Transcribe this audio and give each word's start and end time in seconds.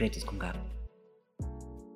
Secretos 0.00 0.24
con 0.24 0.38
Gabo. 0.38 0.60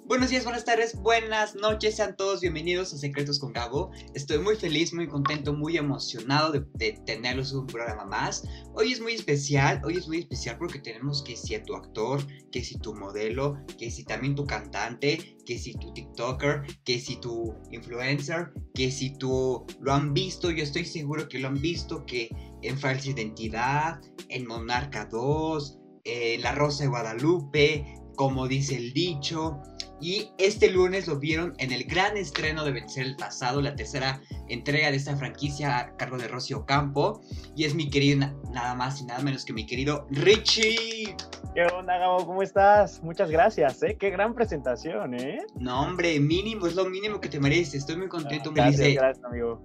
Buenos 0.04 0.28
días, 0.28 0.44
buenas 0.44 0.66
tardes, 0.66 0.94
buenas 0.94 1.54
noches, 1.54 1.96
sean 1.96 2.14
todos 2.18 2.42
bienvenidos 2.42 2.92
a 2.92 2.98
Secretos 2.98 3.38
con 3.38 3.54
Gabo. 3.54 3.92
Estoy 4.12 4.40
muy 4.40 4.56
feliz, 4.56 4.92
muy 4.92 5.08
contento, 5.08 5.54
muy 5.54 5.78
emocionado 5.78 6.52
de, 6.52 6.92
tenerlos 7.06 7.54
un 7.54 7.66
programa 7.66 8.04
más. 8.04 8.46
Hoy 8.74 8.92
es 8.92 9.00
muy 9.00 9.14
especial, 9.14 9.80
hoy 9.86 9.96
es 9.96 10.06
muy 10.06 10.18
especial 10.18 10.58
porque 10.58 10.80
tenemos 10.80 11.24
que 11.24 11.34
si 11.34 11.54
a 11.54 11.62
tu 11.62 11.74
actor, 11.74 12.20
que 12.52 12.62
si 12.62 12.76
tu 12.76 12.94
modelo, 12.94 13.56
que 13.78 13.90
si 13.90 14.04
también 14.04 14.34
tu 14.34 14.44
cantante, 14.44 15.38
que 15.46 15.58
si 15.58 15.72
tu 15.72 15.90
TikToker, 15.94 16.60
que 16.84 17.00
si 17.00 17.18
tu 17.22 17.54
influencer, 17.70 18.52
que 18.74 18.90
si 18.90 19.16
tú 19.16 19.64
lo 19.80 19.94
han 19.94 20.12
visto, 20.12 20.50
yo 20.50 20.62
estoy 20.62 20.84
seguro 20.84 21.26
que 21.26 21.38
lo 21.38 21.48
han 21.48 21.58
visto, 21.58 22.04
que 22.04 22.28
en 22.60 22.78
Falsa 22.78 23.08
Identidad, 23.08 23.98
en 24.28 24.46
Monarca 24.46 25.06
2, 25.06 25.78
en 26.04 26.42
La 26.42 26.52
Rosa 26.52 26.84
de 26.84 26.90
Guadalupe, 26.90 27.84
como 28.16 28.46
dice 28.46 28.76
el 28.76 28.92
dicho 28.92 29.60
y 30.00 30.32
este 30.36 30.70
lunes 30.70 31.06
lo 31.06 31.18
vieron 31.18 31.54
en 31.58 31.72
el 31.72 31.84
gran 31.84 32.16
estreno 32.18 32.64
de 32.64 32.72
Vencer 32.72 33.06
el 33.06 33.16
Pasado, 33.16 33.62
la 33.62 33.74
tercera 33.74 34.20
entrega 34.48 34.90
de 34.90 34.98
esta 34.98 35.16
franquicia 35.16 35.78
a 35.78 35.96
cargo 35.96 36.18
de 36.18 36.28
Rocío 36.28 36.58
Ocampo. 36.58 37.22
Y 37.56 37.64
es 37.64 37.74
mi 37.74 37.88
querido, 37.88 38.26
nada 38.52 38.74
más 38.74 39.00
y 39.00 39.06
nada 39.06 39.22
menos 39.22 39.46
que 39.46 39.52
mi 39.52 39.64
querido 39.64 40.06
Richie. 40.10 41.16
¿Qué 41.54 41.64
onda, 41.72 41.96
Gabo? 41.96 42.26
¿Cómo 42.26 42.42
estás? 42.42 43.02
Muchas 43.02 43.30
gracias, 43.30 43.82
¿eh? 43.82 43.96
Qué 43.98 44.10
gran 44.10 44.34
presentación, 44.34 45.14
¿eh? 45.14 45.38
No, 45.58 45.82
hombre, 45.82 46.20
mínimo, 46.20 46.66
es 46.66 46.74
lo 46.74 46.84
mínimo 46.84 47.20
que 47.20 47.30
te 47.30 47.40
mereces. 47.40 47.74
Estoy 47.74 47.96
muy 47.96 48.08
contento, 48.08 48.50
ah, 48.50 48.56
gracias, 48.56 48.80
de, 48.80 48.94
gracias, 48.94 49.24
amigo. 49.24 49.62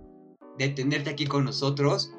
de 0.58 0.70
tenerte 0.70 1.10
aquí 1.10 1.26
con 1.26 1.44
nosotros. 1.44 2.14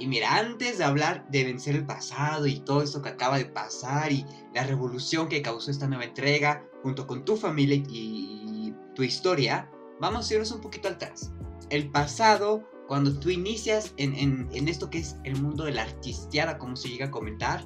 Y 0.00 0.06
mira, 0.06 0.38
antes 0.38 0.78
de 0.78 0.84
hablar 0.84 1.26
de 1.30 1.44
vencer 1.44 1.76
el 1.76 1.84
pasado 1.84 2.46
y 2.46 2.60
todo 2.60 2.82
esto 2.82 3.02
que 3.02 3.10
acaba 3.10 3.36
de 3.36 3.44
pasar 3.44 4.10
y 4.10 4.24
la 4.54 4.64
revolución 4.64 5.28
que 5.28 5.42
causó 5.42 5.70
esta 5.70 5.86
nueva 5.86 6.04
entrega, 6.04 6.64
junto 6.82 7.06
con 7.06 7.22
tu 7.26 7.36
familia 7.36 7.84
y 7.86 8.74
tu 8.94 9.02
historia, 9.02 9.70
vamos 10.00 10.30
a 10.30 10.34
irnos 10.34 10.52
un 10.52 10.62
poquito 10.62 10.88
atrás. 10.88 11.34
El 11.68 11.90
pasado, 11.90 12.64
cuando 12.88 13.12
tú 13.20 13.28
inicias 13.28 13.92
en, 13.98 14.48
esto 14.68 14.88
que 14.88 15.00
es 15.00 15.16
el 15.24 15.40
mundo 15.40 15.64
de 15.64 15.72
la 15.72 15.82
artisteada, 15.82 16.56
como 16.56 16.76
se 16.76 16.88
llega 16.88 17.06
a 17.06 17.10
comentar, 17.10 17.62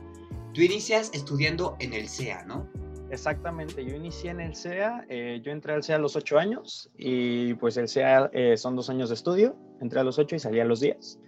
tú 0.52 0.60
inicias 0.60 1.12
estudiando 1.14 1.76
en 1.78 1.92
el 1.92 2.08
CEA, 2.08 2.44
¿no? 2.46 2.68
Exactamente, 3.10 3.84
yo 3.84 3.94
inicié 3.94 4.30
en 4.30 4.40
el 4.40 4.56
CEA, 4.56 5.06
eh, 5.08 5.40
yo 5.44 5.52
entré 5.52 5.72
al 5.72 5.84
CEA 5.84 5.96
a 5.96 6.00
los 6.00 6.16
8 6.16 6.36
años 6.36 6.90
y 6.98 7.54
pues 7.54 7.76
el 7.76 7.88
CEA 7.88 8.28
eh, 8.32 8.56
son 8.56 8.74
dos 8.74 8.90
años 8.90 9.10
de 9.10 9.14
estudio, 9.14 9.56
entré 9.80 10.00
a 10.00 10.02
los 10.02 10.18
8 10.18 10.34
y 10.34 10.38
salí 10.40 10.58
a 10.58 10.64
los 10.64 10.80
10. 10.80 11.20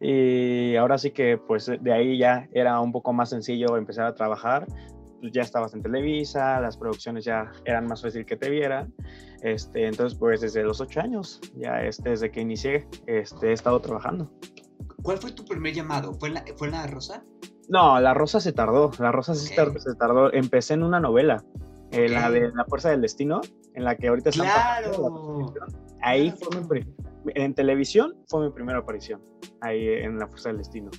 Y 0.00 0.76
ahora 0.76 0.98
sí 0.98 1.10
que 1.10 1.38
pues 1.38 1.66
de 1.66 1.92
ahí 1.92 2.18
ya 2.18 2.48
era 2.52 2.80
un 2.80 2.92
poco 2.92 3.12
más 3.12 3.30
sencillo 3.30 3.76
empezar 3.76 4.06
a 4.06 4.14
trabajar. 4.14 4.66
Pues 5.20 5.32
ya 5.32 5.42
estabas 5.42 5.74
en 5.74 5.82
Televisa, 5.82 6.60
las 6.60 6.76
producciones 6.76 7.24
ya 7.24 7.50
eran 7.64 7.86
más 7.86 8.02
fácil 8.02 8.24
que 8.24 8.36
te 8.36 8.48
vieran. 8.50 8.94
Este, 9.42 9.86
entonces 9.86 10.16
pues 10.18 10.40
desde 10.40 10.62
los 10.62 10.80
ocho 10.80 11.00
años, 11.00 11.40
ya 11.56 11.82
este, 11.82 12.10
desde 12.10 12.30
que 12.30 12.40
inicié, 12.40 12.86
este, 13.06 13.48
he 13.48 13.52
estado 13.52 13.80
trabajando. 13.80 14.30
¿Cuál 15.02 15.18
fue 15.18 15.32
tu 15.32 15.44
primer 15.44 15.74
llamado? 15.74 16.14
¿Fue 16.14 16.30
la, 16.30 16.44
fue 16.56 16.70
la 16.70 16.86
Rosa? 16.86 17.24
No, 17.68 18.00
la 18.00 18.14
Rosa 18.14 18.40
se 18.40 18.52
tardó, 18.52 18.90
la 18.98 19.12
Rosa 19.12 19.34
se, 19.34 19.54
tardó. 19.54 20.32
Empecé 20.32 20.74
en 20.74 20.82
una 20.82 21.00
novela, 21.00 21.44
eh, 21.90 22.08
la 22.08 22.30
de 22.30 22.50
La 22.52 22.64
Fuerza 22.64 22.90
del 22.90 23.02
Destino, 23.02 23.40
en 23.74 23.84
la 23.84 23.96
que 23.96 24.08
ahorita 24.08 24.30
¡Claro! 24.30 25.54
Ahí 26.02 26.32
fue 26.32 26.48
mi, 26.60 27.32
en 27.34 27.54
televisión 27.54 28.14
fue 28.26 28.46
mi 28.46 28.52
primera 28.52 28.78
aparición, 28.78 29.22
ahí 29.60 29.86
en 29.88 30.18
La 30.18 30.26
Fuerza 30.26 30.50
del 30.50 30.58
Destino. 30.58 30.90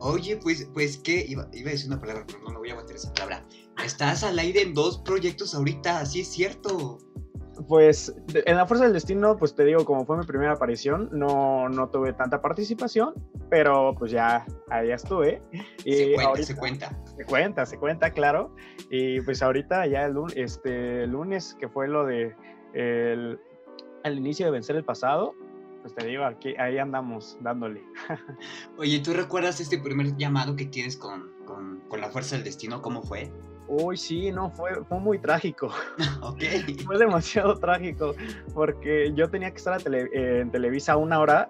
Oye, 0.00 0.36
pues, 0.36 0.68
pues, 0.74 0.98
¿qué? 0.98 1.24
Iba, 1.26 1.48
iba 1.52 1.70
a 1.70 1.72
decir 1.72 1.90
una 1.90 2.00
palabra, 2.00 2.24
pero 2.26 2.40
no 2.40 2.50
me 2.50 2.58
voy 2.58 2.68
a 2.68 2.72
aguantar 2.72 2.96
esa 2.96 3.12
palabra. 3.12 3.46
Estás 3.82 4.22
al 4.24 4.38
aire 4.38 4.62
en 4.62 4.74
dos 4.74 4.98
proyectos 4.98 5.54
ahorita, 5.54 6.00
así 6.00 6.20
es 6.20 6.28
cierto. 6.28 6.98
Pues 7.68 8.14
en 8.28 8.56
La 8.56 8.66
Fuerza 8.66 8.84
del 8.84 8.92
Destino, 8.92 9.36
pues 9.36 9.54
te 9.54 9.64
digo, 9.64 9.84
como 9.84 10.04
fue 10.04 10.18
mi 10.18 10.26
primera 10.26 10.52
aparición, 10.52 11.08
no, 11.12 11.68
no 11.68 11.88
tuve 11.88 12.12
tanta 12.12 12.42
participación, 12.42 13.14
pero 13.48 13.94
pues 13.96 14.10
ya 14.10 14.44
ahí 14.70 14.90
estuve. 14.90 15.40
Y 15.84 15.94
se 15.94 16.14
cuenta, 16.14 16.42
se 16.42 16.56
cuenta. 16.56 17.02
Se 17.16 17.24
cuenta, 17.24 17.66
se 17.66 17.78
cuenta, 17.78 18.10
claro. 18.10 18.54
Y 18.90 19.20
pues 19.20 19.40
ahorita 19.40 19.86
ya 19.86 20.04
el, 20.04 20.16
este, 20.34 21.06
lunes, 21.06 21.56
que 21.58 21.68
fue 21.68 21.86
lo 21.86 22.04
de 22.04 22.34
el, 22.74 23.38
el 24.04 24.18
inicio 24.18 24.46
de 24.46 24.52
Vencer 24.52 24.76
el 24.76 24.84
Pasado, 24.84 25.34
pues 25.82 25.94
te 25.94 26.06
digo, 26.06 26.24
aquí, 26.24 26.54
ahí 26.56 26.78
andamos 26.78 27.36
dándole. 27.40 27.82
Oye, 28.78 29.00
¿tú 29.00 29.12
recuerdas 29.12 29.60
este 29.60 29.78
primer 29.78 30.16
llamado 30.16 30.56
que 30.56 30.66
tienes 30.66 30.96
con, 30.96 31.30
con, 31.44 32.00
la 32.00 32.08
fuerza 32.08 32.36
del 32.36 32.44
destino? 32.44 32.80
¿Cómo 32.80 33.02
fue? 33.02 33.30
Uy, 33.66 33.96
sí, 33.96 34.30
no, 34.30 34.50
fue, 34.50 34.84
fue 34.84 34.98
muy 34.98 35.18
trágico. 35.18 35.70
ok. 36.22 36.42
fue 36.86 36.98
demasiado 36.98 37.58
trágico, 37.58 38.14
porque 38.54 39.12
yo 39.14 39.28
tenía 39.28 39.50
que 39.50 39.58
estar 39.58 39.80
eh, 39.92 40.40
en 40.40 40.50
Televisa 40.50 40.96
una 40.96 41.20
hora, 41.20 41.48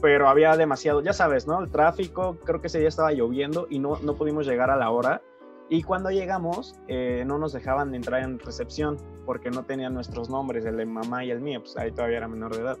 pero 0.00 0.28
había 0.28 0.56
demasiado, 0.56 1.02
ya 1.02 1.12
sabes, 1.12 1.46
¿no? 1.46 1.60
El 1.60 1.70
tráfico, 1.70 2.38
creo 2.44 2.60
que 2.60 2.66
ese 2.66 2.80
día 2.80 2.88
estaba 2.88 3.12
lloviendo 3.12 3.66
y 3.70 3.78
no, 3.78 3.98
no 4.00 4.14
pudimos 4.14 4.46
llegar 4.46 4.70
a 4.70 4.76
la 4.76 4.90
hora. 4.90 5.22
Y 5.70 5.82
cuando 5.82 6.10
llegamos, 6.10 6.74
eh, 6.88 7.24
no 7.26 7.38
nos 7.38 7.52
dejaban 7.52 7.94
entrar 7.94 8.22
en 8.22 8.38
recepción 8.38 8.96
porque 9.26 9.50
no 9.50 9.64
tenían 9.64 9.92
nuestros 9.92 10.30
nombres, 10.30 10.64
el 10.64 10.76
de 10.76 10.86
mamá 10.86 11.24
y 11.24 11.30
el 11.30 11.40
mío, 11.40 11.60
pues 11.60 11.76
ahí 11.76 11.92
todavía 11.92 12.18
era 12.18 12.28
menor 12.28 12.54
de 12.56 12.62
edad 12.62 12.78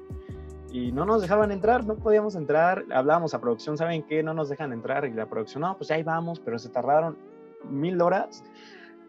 y 0.70 0.92
no 0.92 1.04
nos 1.04 1.22
dejaban 1.22 1.50
entrar, 1.50 1.86
no 1.86 1.96
podíamos 1.96 2.34
entrar, 2.34 2.84
hablábamos 2.92 3.34
a 3.34 3.40
producción, 3.40 3.78
¿saben 3.78 4.02
qué? 4.02 4.22
No 4.22 4.34
nos 4.34 4.48
dejan 4.48 4.72
entrar 4.72 5.04
y 5.06 5.12
la 5.12 5.26
producción, 5.26 5.62
no, 5.62 5.76
pues 5.76 5.90
ahí 5.90 6.02
vamos, 6.02 6.40
pero 6.40 6.58
se 6.58 6.68
tardaron 6.68 7.16
mil 7.64 8.00
horas 8.00 8.44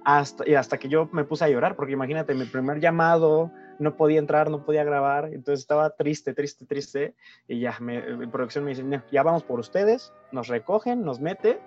hasta, 0.06 0.48
y 0.50 0.56
hasta 0.56 0.78
que 0.78 0.88
yo 0.88 1.10
me 1.12 1.26
puse 1.26 1.46
a 1.46 1.50
llorar, 1.50 1.76
porque 1.76 1.94
imagínate, 1.94 2.34
mi 2.34 2.46
primer 2.46 2.80
llamado, 2.80 3.52
no 3.78 3.96
podía 3.96 4.20
entrar, 4.20 4.50
no 4.50 4.64
podía 4.64 4.84
grabar, 4.84 5.26
entonces 5.26 5.62
estaba 5.62 5.90
triste, 5.92 6.34
triste, 6.34 6.66
triste, 6.66 7.14
y 7.48 7.60
ya, 7.60 7.76
me, 7.80 8.02
producción 8.28 8.64
me 8.64 8.72
dice, 8.74 9.02
ya 9.12 9.24
vamos 9.24 9.44
por 9.44 9.60
ustedes, 9.60 10.14
nos 10.32 10.48
recogen, 10.48 11.04
nos 11.04 11.20
mete, 11.20 11.60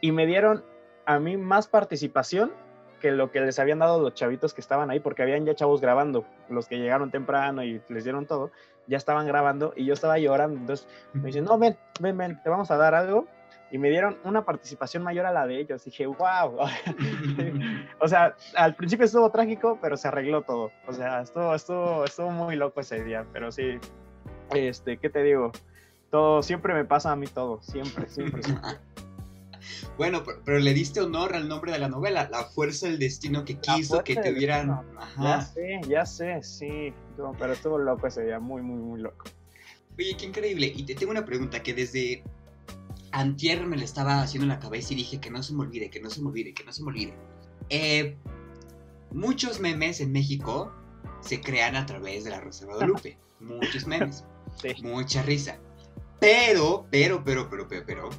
y 0.00 0.12
me 0.12 0.26
dieron 0.26 0.62
a 1.08 1.18
mí 1.18 1.38
más 1.38 1.68
participación 1.68 2.52
que 3.00 3.12
lo 3.12 3.30
que 3.30 3.40
les 3.40 3.58
habían 3.58 3.78
dado 3.78 3.98
los 3.98 4.12
chavitos 4.12 4.52
que 4.52 4.60
estaban 4.60 4.90
ahí, 4.90 5.00
porque 5.00 5.22
habían 5.22 5.46
ya 5.46 5.54
chavos 5.54 5.80
grabando, 5.80 6.26
los 6.50 6.68
que 6.68 6.76
llegaron 6.76 7.10
temprano 7.10 7.64
y 7.64 7.80
les 7.88 8.04
dieron 8.04 8.26
todo, 8.26 8.50
ya 8.86 8.98
estaban 8.98 9.26
grabando 9.26 9.72
y 9.74 9.86
yo 9.86 9.94
estaba 9.94 10.18
llorando. 10.18 10.60
Entonces 10.60 10.86
me 11.14 11.28
dicen, 11.28 11.44
no, 11.44 11.58
ven, 11.58 11.78
ven, 12.00 12.18
ven, 12.18 12.42
te 12.42 12.50
vamos 12.50 12.70
a 12.70 12.76
dar 12.76 12.94
algo. 12.94 13.26
Y 13.70 13.78
me 13.78 13.88
dieron 13.88 14.18
una 14.24 14.44
participación 14.44 15.02
mayor 15.02 15.24
a 15.24 15.32
la 15.32 15.46
de 15.46 15.60
ellos. 15.60 15.84
Dije, 15.84 16.06
wow. 16.06 16.58
o 18.00 18.08
sea, 18.08 18.34
al 18.56 18.74
principio 18.74 19.06
estuvo 19.06 19.30
trágico, 19.30 19.78
pero 19.80 19.96
se 19.96 20.08
arregló 20.08 20.42
todo. 20.42 20.70
O 20.86 20.92
sea, 20.92 21.20
estuvo, 21.20 21.54
estuvo, 21.54 22.04
estuvo 22.04 22.30
muy 22.30 22.56
loco 22.56 22.80
ese 22.80 23.02
día. 23.04 23.26
Pero 23.32 23.52
sí, 23.52 23.78
este, 24.54 24.96
¿qué 24.96 25.10
te 25.10 25.22
digo? 25.22 25.52
Todo, 26.10 26.42
siempre 26.42 26.72
me 26.72 26.86
pasa 26.86 27.12
a 27.12 27.16
mí 27.16 27.26
todo. 27.26 27.60
Siempre, 27.60 28.08
siempre. 28.08 28.42
siempre. 28.42 28.70
Bueno, 29.96 30.22
pero, 30.44 30.58
le 30.58 30.74
diste 30.74 31.00
honor 31.00 31.34
al 31.34 31.48
nombre 31.48 31.72
de 31.72 31.78
la 31.78 31.88
novela, 31.88 32.28
La 32.30 32.44
Fuerza 32.44 32.86
del 32.86 32.98
Destino 32.98 33.44
que 33.44 33.58
quiso 33.58 34.02
que 34.04 34.16
te 34.16 34.32
hubieran... 34.32 34.82
Ya 35.20 35.40
sé, 35.40 35.80
ya 35.88 36.06
sé, 36.06 36.42
sí. 36.42 36.92
pero 37.38 37.52
estuvo 37.52 37.78
loco 37.78 38.06
ese 38.06 38.24
día, 38.24 38.38
muy, 38.38 38.62
muy, 38.62 38.78
muy 38.78 39.00
loco. 39.00 39.26
Oye, 39.98 40.16
qué 40.16 40.26
increíble. 40.26 40.72
Y 40.74 40.84
te 40.84 40.94
tengo 40.94 41.10
una 41.10 41.24
pregunta 41.24 41.62
que 41.62 41.74
desde 41.74 42.22
antier 43.10 43.66
me 43.66 43.76
la 43.76 43.84
estaba 43.84 44.22
haciendo 44.22 44.44
en 44.44 44.50
la 44.50 44.60
cabeza 44.60 44.92
y 44.92 44.96
dije 44.96 45.20
que 45.20 45.30
no 45.30 45.42
se 45.42 45.54
me 45.54 45.62
olvide, 45.62 45.90
que 45.90 46.00
no 46.00 46.10
se 46.10 46.20
me 46.20 46.28
olvide, 46.28 46.54
que 46.54 46.64
no 46.64 46.72
se 46.72 46.82
me 46.82 46.88
olvide. 46.88 47.14
Eh, 47.70 48.16
muchos 49.10 49.60
memes 49.60 50.00
en 50.00 50.12
México 50.12 50.72
se 51.20 51.40
crean 51.40 51.76
a 51.76 51.86
través 51.86 52.24
de 52.24 52.30
la 52.30 52.40
Rosa 52.40 52.64
de 52.64 52.72
Guadalupe. 52.72 53.18
muchos 53.40 53.86
memes. 53.86 54.24
Mucha 54.82 55.22
risa. 55.22 55.58
Pero, 56.20 56.86
pero, 56.90 57.22
pero, 57.24 57.48
pero, 57.48 57.68
pero, 57.68 57.84
pero, 57.86 58.10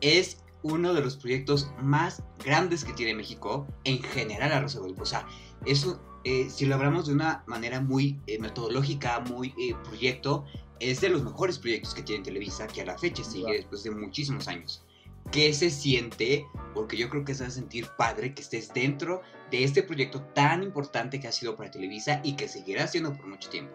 es 0.00 0.38
uno 0.64 0.94
de 0.94 1.02
los 1.02 1.16
proyectos 1.16 1.70
más 1.80 2.22
grandes 2.44 2.84
que 2.84 2.92
tiene 2.94 3.14
México 3.14 3.66
en 3.84 4.02
general 4.02 4.50
a 4.50 4.60
Rosa 4.60 4.78
Guadalupe. 4.78 5.02
O 5.02 5.06
sea, 5.06 5.26
eso, 5.66 6.00
eh, 6.24 6.48
si 6.48 6.66
lo 6.66 6.74
hablamos 6.74 7.06
de 7.06 7.12
una 7.12 7.44
manera 7.46 7.80
muy 7.80 8.18
eh, 8.26 8.38
metodológica, 8.38 9.20
muy 9.20 9.54
eh, 9.58 9.74
proyecto, 9.84 10.44
es 10.80 11.02
de 11.02 11.10
los 11.10 11.22
mejores 11.22 11.58
proyectos 11.58 11.94
que 11.94 12.02
tiene 12.02 12.24
Televisa, 12.24 12.66
que 12.66 12.80
a 12.80 12.86
la 12.86 12.98
fecha 12.98 13.22
sigue 13.22 13.52
después 13.52 13.84
de 13.84 13.90
muchísimos 13.90 14.48
años. 14.48 14.84
¿Qué 15.30 15.52
se 15.52 15.70
siente? 15.70 16.46
Porque 16.72 16.96
yo 16.96 17.08
creo 17.08 17.24
que 17.24 17.34
se 17.34 17.44
va 17.44 17.48
a 17.48 17.52
sentir 17.52 17.86
padre 17.98 18.34
que 18.34 18.42
estés 18.42 18.72
dentro 18.72 19.20
de 19.50 19.64
este 19.64 19.82
proyecto 19.82 20.22
tan 20.34 20.62
importante 20.62 21.20
que 21.20 21.28
ha 21.28 21.32
sido 21.32 21.56
para 21.56 21.70
Televisa 21.70 22.20
y 22.24 22.36
que 22.36 22.48
seguirá 22.48 22.86
siendo 22.86 23.14
por 23.14 23.26
mucho 23.26 23.50
tiempo. 23.50 23.74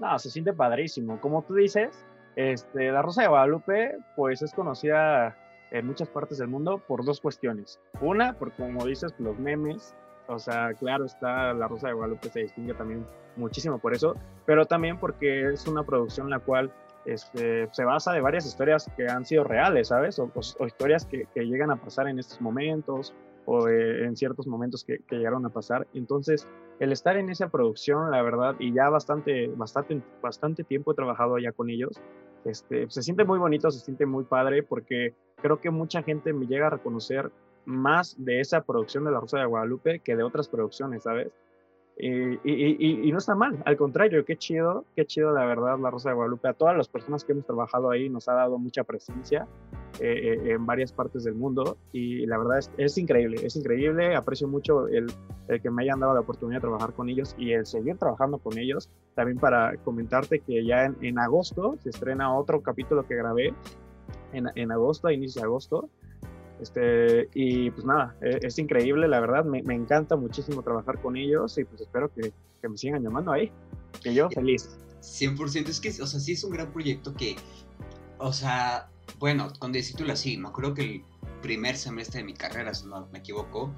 No, 0.00 0.18
se 0.18 0.30
siente 0.30 0.52
padrísimo. 0.52 1.20
Como 1.20 1.42
tú 1.42 1.54
dices, 1.54 1.90
este, 2.36 2.90
la 2.90 3.02
Rosa 3.02 3.22
de 3.22 3.28
Guadalupe, 3.28 3.96
pues 4.14 4.42
es 4.42 4.52
conocida 4.52 5.36
en 5.70 5.86
muchas 5.86 6.08
partes 6.08 6.38
del 6.38 6.48
mundo 6.48 6.78
por 6.78 7.04
dos 7.04 7.20
cuestiones. 7.20 7.80
Una, 8.00 8.34
por 8.34 8.52
como 8.52 8.84
dices, 8.86 9.14
los 9.18 9.38
memes. 9.38 9.94
O 10.26 10.38
sea, 10.38 10.74
claro, 10.74 11.06
está 11.06 11.54
La 11.54 11.68
Rosa 11.68 11.88
de 11.88 11.94
Guadalupe 11.94 12.28
se 12.28 12.40
distingue 12.40 12.74
también 12.74 13.06
muchísimo 13.36 13.78
por 13.78 13.94
eso, 13.94 14.14
pero 14.44 14.66
también 14.66 14.98
porque 14.98 15.52
es 15.52 15.66
una 15.66 15.84
producción 15.84 16.28
la 16.28 16.40
cual 16.40 16.70
este, 17.04 17.68
se 17.72 17.84
basa 17.84 18.12
de 18.12 18.20
varias 18.20 18.44
historias 18.44 18.90
que 18.96 19.08
han 19.08 19.24
sido 19.24 19.44
reales, 19.44 19.88
¿sabes? 19.88 20.18
O, 20.18 20.30
historias 20.66 21.06
que, 21.06 21.26
llegan 21.34 21.70
a 21.70 21.76
pasar 21.76 22.08
en 22.08 22.18
estos 22.18 22.40
momentos, 22.40 23.14
o 23.46 23.66
eh, 23.68 24.04
en 24.04 24.14
ciertos 24.14 24.46
momentos 24.46 24.84
que, 24.84 24.98
que, 25.08 25.16
llegaron 25.16 25.46
a 25.46 25.48
pasar. 25.48 25.86
Entonces, 25.94 26.46
el 26.80 26.92
estar 26.92 27.16
en 27.16 27.30
esa 27.30 27.48
producción, 27.48 28.10
la 28.10 28.20
verdad, 28.20 28.56
y 28.58 28.74
ya 28.74 28.90
bastante, 28.90 29.48
bastante, 29.48 30.02
bastante 30.20 30.64
tiempo 30.64 30.92
he 30.92 30.94
trabajado 30.94 31.38
ya 31.38 31.52
con 31.52 31.70
ellos, 31.70 31.98
este, 32.44 32.88
se 32.90 33.02
siente 33.02 33.24
muy 33.24 33.38
bonito, 33.38 33.70
se 33.70 33.80
siente 33.80 34.06
muy 34.06 34.24
padre, 34.24 34.62
porque 34.62 35.14
creo 35.36 35.60
que 35.60 35.70
mucha 35.70 36.02
gente 36.02 36.32
me 36.32 36.46
llega 36.46 36.66
a 36.68 36.70
reconocer 36.70 37.30
más 37.64 38.16
de 38.18 38.40
esa 38.40 38.62
producción 38.62 39.04
de 39.04 39.10
La 39.10 39.20
Rosa 39.20 39.38
de 39.38 39.46
Guadalupe 39.46 40.00
que 40.00 40.16
de 40.16 40.22
otras 40.22 40.48
producciones, 40.48 41.02
¿sabes? 41.02 41.28
Y, 42.00 43.10
no 43.10 43.18
está 43.18 43.34
mal, 43.34 43.60
al 43.64 43.76
contrario, 43.76 44.24
qué 44.24 44.36
chido, 44.36 44.84
qué 44.94 45.04
chido 45.04 45.32
la 45.32 45.44
verdad 45.44 45.78
la 45.78 45.90
Rosa 45.90 46.10
de 46.10 46.14
Guadalupe. 46.14 46.48
A 46.48 46.52
todas 46.54 46.76
las 46.76 46.88
personas 46.88 47.24
que 47.24 47.32
hemos 47.32 47.44
trabajado 47.44 47.90
ahí 47.90 48.08
nos 48.08 48.28
ha 48.28 48.34
dado 48.34 48.56
mucha 48.58 48.84
presencia 48.84 49.48
eh, 50.00 50.40
eh, 50.44 50.52
en 50.52 50.66
varias 50.66 50.92
partes 50.92 51.24
del 51.24 51.34
mundo 51.34 51.76
y 51.92 52.26
la 52.26 52.38
verdad 52.38 52.58
es, 52.58 52.70
es 52.76 52.98
increíble, 52.98 53.44
es 53.44 53.56
increíble. 53.56 54.14
Aprecio 54.14 54.48
mucho 54.48 54.88
el, 54.88 55.06
el, 55.48 55.60
que 55.60 55.70
me 55.70 55.82
hayan 55.82 56.00
dado 56.00 56.14
la 56.14 56.20
oportunidad 56.20 56.58
de 56.58 56.62
trabajar 56.62 56.92
con 56.92 57.08
ellos 57.08 57.34
y 57.38 57.52
el 57.52 57.66
seguir 57.66 57.96
trabajando 57.96 58.38
con 58.38 58.58
ellos. 58.58 58.88
También 59.14 59.38
para 59.38 59.76
comentarte 59.78 60.40
que 60.40 60.64
ya 60.64 60.84
en, 60.84 60.96
en 61.02 61.18
agosto 61.18 61.76
se 61.82 61.90
estrena 61.90 62.36
otro 62.36 62.62
capítulo 62.62 63.06
que 63.06 63.16
grabé 63.16 63.54
en, 64.32 64.46
en 64.54 64.72
agosto, 64.72 65.08
a 65.08 65.12
inicio 65.12 65.42
de 65.42 65.46
agosto, 65.46 65.88
este, 66.60 67.28
y 67.34 67.70
pues 67.70 67.84
nada, 67.84 68.16
e, 68.20 68.40
es, 68.42 68.58
increíble, 68.58 69.06
la 69.06 69.20
verdad, 69.20 69.44
me, 69.44 69.62
me, 69.62 69.74
encanta 69.74 70.16
muchísimo 70.16 70.62
trabajar 70.62 71.00
con 71.00 71.16
ellos 71.16 71.56
y 71.58 71.64
pues 71.64 71.82
espero 71.82 72.12
que, 72.12 72.32
que, 72.60 72.68
me 72.68 72.76
sigan 72.76 73.02
llamando 73.02 73.32
ahí, 73.32 73.52
que 74.02 74.12
yo 74.12 74.28
feliz. 74.30 74.76
100%, 75.00 75.68
es 75.68 75.80
que, 75.80 75.88
o 75.88 76.06
sea, 76.06 76.18
sí 76.18 76.32
es 76.32 76.42
un 76.42 76.50
gran 76.50 76.72
proyecto 76.72 77.14
que, 77.14 77.36
o 78.18 78.32
sea, 78.32 78.90
bueno, 79.18 79.52
con 79.58 79.72
decirlo 79.72 80.12
así, 80.12 80.36
me 80.36 80.48
acuerdo 80.48 80.74
que 80.74 80.82
el 80.82 81.04
primer 81.42 81.76
semestre 81.76 82.20
de 82.20 82.24
mi 82.24 82.34
carrera, 82.34 82.74
si 82.74 82.86
no 82.86 83.08
me 83.12 83.18
equivoco, 83.18 83.72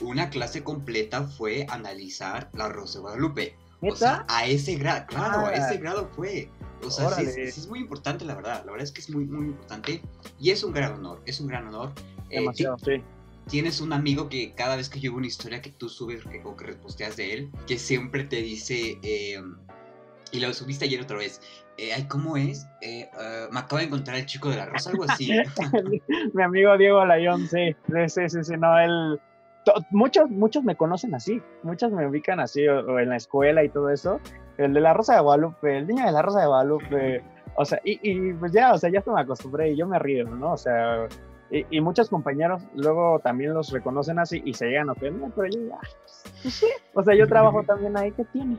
una 0.00 0.30
clase 0.30 0.62
completa 0.62 1.24
fue 1.24 1.66
analizar 1.68 2.50
la 2.54 2.68
Rosa 2.68 2.98
de 2.98 3.02
Guadalupe. 3.02 3.56
O 3.80 3.96
sea, 3.96 4.24
a 4.28 4.46
ese 4.46 4.76
grado, 4.76 5.06
claro, 5.08 5.46
a 5.46 5.54
ese 5.54 5.74
ah. 5.74 5.78
grado 5.78 6.08
fue. 6.14 6.48
O 6.84 6.90
sea, 6.90 7.10
sí, 7.10 7.26
sí, 7.26 7.40
es 7.40 7.66
muy 7.66 7.80
importante, 7.80 8.24
la 8.24 8.34
verdad. 8.34 8.64
La 8.64 8.72
verdad 8.72 8.84
es 8.84 8.92
que 8.92 9.00
es 9.00 9.10
muy, 9.10 9.24
muy 9.24 9.46
importante. 9.46 10.02
Y 10.40 10.50
es 10.50 10.62
un 10.62 10.72
gran 10.72 10.94
honor, 10.94 11.20
es 11.26 11.40
un 11.40 11.48
gran 11.48 11.66
honor. 11.66 11.92
Eh, 12.30 12.40
Demasiado, 12.40 12.78
sí. 12.78 13.02
Tienes 13.48 13.80
un 13.80 13.92
amigo 13.92 14.28
que 14.28 14.52
cada 14.54 14.76
vez 14.76 14.88
que 14.88 15.00
llevo 15.00 15.16
una 15.16 15.26
historia 15.26 15.60
que 15.60 15.70
tú 15.70 15.88
subes 15.88 16.22
o 16.44 16.56
que 16.56 16.64
reposteas 16.64 17.16
de 17.16 17.32
él, 17.32 17.50
que 17.66 17.78
siempre 17.78 18.24
te 18.24 18.36
dice, 18.36 18.98
eh, 19.02 19.42
y 20.30 20.40
lo 20.40 20.52
subiste 20.54 20.84
ayer 20.84 21.00
otra 21.00 21.18
vez, 21.18 21.40
eh, 21.78 22.06
¿cómo 22.08 22.36
es? 22.36 22.68
Eh, 22.80 23.10
uh, 23.14 23.52
me 23.52 23.60
acabo 23.60 23.78
de 23.78 23.86
encontrar 23.86 24.16
el 24.18 24.26
chico 24.26 24.50
de 24.50 24.56
la 24.56 24.66
rosa, 24.66 24.90
algo 24.90 25.04
así. 25.04 25.30
Mi 26.34 26.42
amigo 26.42 26.76
Diego 26.76 27.04
Layón, 27.04 27.46
sí, 27.48 27.74
sí, 28.08 28.28
sí, 28.28 28.44
sí, 28.44 28.54
no, 28.58 28.78
él... 28.78 29.20
Muchos, 29.90 30.28
muchos 30.28 30.64
me 30.64 30.74
conocen 30.74 31.14
así, 31.14 31.40
muchos 31.62 31.92
me 31.92 32.06
ubican 32.06 32.40
así, 32.40 32.66
o, 32.66 32.98
en 32.98 33.10
la 33.10 33.16
escuela 33.16 33.62
y 33.62 33.68
todo 33.68 33.90
eso. 33.90 34.20
El 34.58 34.74
de 34.74 34.80
la 34.80 34.92
Rosa 34.92 35.14
de 35.14 35.20
Guadalupe, 35.20 35.78
el 35.78 35.86
niño 35.86 36.04
de 36.04 36.10
la 36.10 36.20
Rosa 36.20 36.40
de 36.40 36.46
Guadalupe, 36.46 37.22
o 37.54 37.64
sea, 37.64 37.80
y, 37.84 38.00
y 38.02 38.32
pues 38.32 38.50
ya, 38.52 38.72
o 38.72 38.78
sea, 38.78 38.90
ya 38.90 39.02
me 39.06 39.20
acostumbré 39.20 39.70
y 39.70 39.76
yo 39.76 39.86
me 39.86 40.00
río, 40.00 40.28
¿no? 40.28 40.52
O 40.52 40.56
sea, 40.56 41.06
y, 41.70 41.80
muchos 41.82 42.08
compañeros 42.08 42.62
luego 42.74 43.18
también 43.18 43.52
los 43.52 43.70
reconocen 43.70 44.18
así 44.18 44.42
y 44.44 44.54
se 44.54 44.68
llegan 44.68 44.88
a 44.88 44.92
ofender, 44.92 45.30
pero 45.36 45.48
yo 45.48 45.68
ya, 45.68 45.78
pues 46.42 46.54
sí, 46.54 46.66
o 46.94 47.02
sea, 47.02 47.14
yo 47.14 47.26
trabajo 47.28 47.62
también 47.62 47.94
ahí, 47.96 48.10
¿qué 48.12 48.24
tiene? 48.32 48.56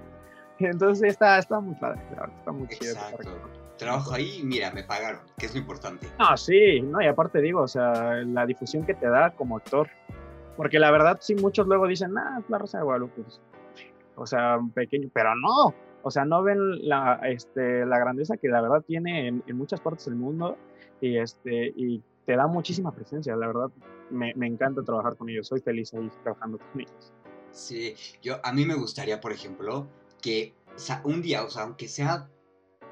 Entonces 0.59 1.11
está, 1.11 1.39
está 1.39 1.59
muy 1.59 1.75
padre, 1.75 2.01
está 2.37 2.51
muy 2.51 2.67
chido. 2.67 2.95
Trabajo 3.77 4.13
ahí 4.13 4.39
y 4.39 4.43
mira, 4.43 4.71
me 4.71 4.83
pagaron, 4.83 5.21
que 5.37 5.47
es 5.47 5.53
lo 5.53 5.59
importante. 5.59 6.07
Ah, 6.19 6.37
sí, 6.37 6.79
no, 6.81 7.01
y 7.01 7.07
aparte 7.07 7.41
digo, 7.41 7.61
o 7.61 7.67
sea, 7.67 8.15
la 8.23 8.45
difusión 8.45 8.85
que 8.85 8.93
te 8.93 9.07
da 9.07 9.31
como 9.31 9.57
actor, 9.57 9.89
porque 10.55 10.79
la 10.79 10.91
verdad 10.91 11.17
sí 11.21 11.35
muchos 11.35 11.67
luego 11.67 11.87
dicen, 11.87 12.17
ah, 12.17 12.37
es 12.39 12.49
la 12.49 12.59
Rosa 12.59 12.77
de 12.77 12.83
Guadalupe, 12.83 13.23
o 14.15 14.27
sea, 14.27 14.59
pequeño, 14.75 15.09
pero 15.11 15.35
no, 15.35 15.73
o 16.03 16.11
sea, 16.11 16.23
no 16.23 16.43
ven 16.43 16.87
la, 16.87 17.19
este, 17.23 17.85
la 17.85 17.97
grandeza 17.97 18.37
que 18.37 18.47
la 18.47 18.61
verdad 18.61 18.83
tiene 18.85 19.27
en, 19.27 19.43
en 19.47 19.57
muchas 19.57 19.81
partes 19.81 20.05
del 20.05 20.15
mundo 20.15 20.55
y, 21.01 21.17
este, 21.17 21.73
y 21.75 22.03
te 22.25 22.35
da 22.35 22.45
muchísima 22.45 22.93
presencia, 22.93 23.35
la 23.35 23.47
verdad, 23.47 23.71
me, 24.11 24.33
me, 24.35 24.47
encanta 24.47 24.83
trabajar 24.83 25.17
con 25.17 25.29
ellos, 25.29 25.47
soy 25.47 25.61
feliz 25.61 25.93
ahí 25.93 26.09
trabajando 26.21 26.59
con 26.59 26.81
ellos. 26.81 27.11
Sí, 27.51 27.95
yo, 28.21 28.37
a 28.43 28.53
mí 28.53 28.65
me 28.65 28.75
gustaría, 28.75 29.19
por 29.19 29.31
ejemplo, 29.31 29.87
que 30.23 30.53
un 31.03 31.21
día, 31.21 31.43
o 31.43 31.49
sea, 31.49 31.63
aunque 31.63 31.87
sea 31.87 32.27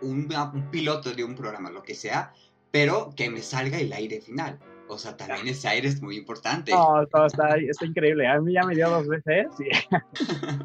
un, 0.01 0.29
un, 0.53 0.69
piloto 0.69 1.11
de 1.13 1.23
un 1.23 1.33
programa, 1.33 1.71
lo 1.71 1.81
que 1.81 1.95
sea, 1.95 2.33
pero 2.69 3.09
que 3.15 3.29
me 3.29 3.41
salga 3.41 3.79
el 3.79 3.91
aire 3.93 4.21
final. 4.21 4.59
O 4.87 4.97
sea, 4.97 5.15
también 5.15 5.47
ese 5.47 5.69
aire 5.69 5.87
es 5.87 6.01
muy 6.01 6.17
importante. 6.17 6.73
No, 6.73 7.07
todo 7.07 7.25
está, 7.25 7.55
está 7.55 7.85
increíble. 7.85 8.27
A 8.27 8.41
mí 8.41 8.53
ya 8.53 8.63
me 8.63 8.75
dio 8.75 8.89
dos 8.89 9.07
veces. 9.07 9.47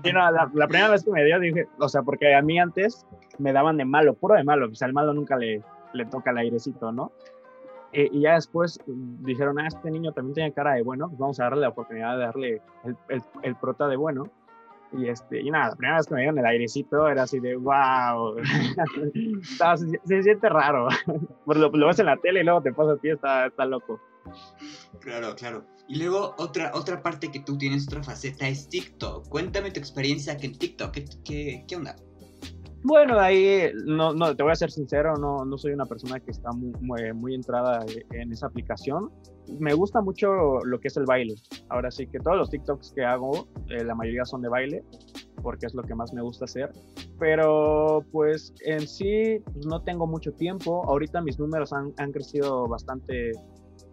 Y, 0.02 0.12
no, 0.12 0.30
la, 0.32 0.50
la, 0.52 0.66
primera 0.66 0.90
vez 0.90 1.04
que 1.04 1.12
me 1.12 1.24
dio, 1.24 1.38
dije, 1.38 1.68
o 1.78 1.88
sea, 1.88 2.02
porque 2.02 2.34
a 2.34 2.42
mí 2.42 2.58
antes 2.58 3.06
me 3.38 3.52
daban 3.52 3.76
de 3.76 3.84
malo, 3.84 4.14
puro 4.14 4.34
de 4.34 4.42
malo. 4.42 4.68
O 4.68 4.74
sea, 4.74 4.86
al 4.86 4.94
malo 4.94 5.14
nunca 5.14 5.36
le, 5.36 5.62
le 5.92 6.06
toca 6.06 6.32
el 6.32 6.38
airecito, 6.38 6.90
¿no? 6.90 7.12
Eh, 7.92 8.08
y 8.10 8.22
ya 8.22 8.34
después 8.34 8.80
dijeron, 8.86 9.60
ah, 9.60 9.68
este 9.68 9.92
niño 9.92 10.12
también 10.12 10.34
tiene 10.34 10.52
cara 10.52 10.74
de 10.74 10.82
bueno, 10.82 11.08
pues 11.08 11.18
vamos 11.20 11.38
a 11.38 11.44
darle 11.44 11.60
la 11.60 11.68
oportunidad 11.68 12.16
de 12.16 12.24
darle 12.24 12.62
el, 12.84 12.96
el, 13.08 13.22
el 13.42 13.56
prota 13.56 13.86
de 13.86 13.96
bueno. 13.96 14.28
Y, 14.96 15.08
este, 15.08 15.40
y 15.40 15.50
nada, 15.50 15.70
la 15.70 15.76
primera 15.76 15.96
vez 15.98 16.06
que 16.06 16.14
me 16.14 16.20
dieron 16.20 16.38
el 16.38 16.46
airecito 16.46 17.08
era 17.08 17.24
así 17.24 17.38
de 17.38 17.56
wow, 17.56 18.36
se, 20.04 20.22
siente 20.22 20.48
raro. 20.48 20.88
lo, 21.46 21.68
lo, 21.68 21.86
ves 21.86 21.98
en 21.98 22.06
la 22.06 22.16
tele 22.16 22.40
y 22.40 22.44
luego 22.44 22.62
te 22.62 22.72
pasa 22.72 22.92
a 22.92 22.96
ti, 22.96 23.10
está, 23.10 23.64
loco. 23.66 24.00
Claro, 25.00 25.34
claro. 25.36 25.64
Y 25.88 25.98
luego 25.98 26.34
otra, 26.38 26.72
otra 26.74 27.02
parte 27.02 27.30
que 27.30 27.40
tú 27.40 27.58
tienes, 27.58 27.86
otra 27.86 28.02
faceta 28.02 28.48
es 28.48 28.68
TikTok. 28.68 29.28
Cuéntame 29.28 29.70
tu 29.70 29.78
experiencia 29.78 30.36
que 30.36 30.46
en 30.46 30.58
TikTok, 30.58 30.92
¿qué, 30.92 31.04
qué, 31.24 31.64
qué 31.68 31.76
onda? 31.76 31.94
Bueno, 32.82 33.18
ahí 33.18 33.72
no, 33.84 34.12
no, 34.12 34.36
te 34.36 34.42
voy 34.42 34.52
a 34.52 34.56
ser 34.56 34.70
sincero, 34.70 35.16
no, 35.16 35.44
no 35.44 35.58
soy 35.58 35.72
una 35.72 35.86
persona 35.86 36.20
que 36.20 36.30
está 36.30 36.52
muy, 36.52 36.72
muy, 36.80 37.12
muy, 37.12 37.34
entrada 37.34 37.84
en 38.12 38.32
esa 38.32 38.46
aplicación. 38.46 39.10
Me 39.58 39.74
gusta 39.74 40.00
mucho 40.00 40.60
lo 40.64 40.78
que 40.78 40.88
es 40.88 40.96
el 40.96 41.04
baile. 41.04 41.34
Ahora 41.68 41.90
sí 41.90 42.06
que 42.06 42.18
todos 42.20 42.36
los 42.36 42.50
TikToks 42.50 42.92
que 42.94 43.04
hago, 43.04 43.48
eh, 43.70 43.84
la 43.84 43.94
mayoría 43.94 44.24
son 44.24 44.42
de 44.42 44.48
baile, 44.48 44.84
porque 45.42 45.66
es 45.66 45.74
lo 45.74 45.82
que 45.82 45.94
más 45.94 46.12
me 46.12 46.22
gusta 46.22 46.44
hacer. 46.44 46.70
Pero 47.18 48.04
pues 48.12 48.52
en 48.64 48.86
sí 48.86 49.40
pues, 49.52 49.66
no 49.66 49.82
tengo 49.82 50.06
mucho 50.06 50.32
tiempo. 50.32 50.84
Ahorita 50.88 51.20
mis 51.20 51.38
números 51.38 51.72
han, 51.72 51.92
han 51.98 52.12
crecido 52.12 52.68
bastante, 52.68 53.32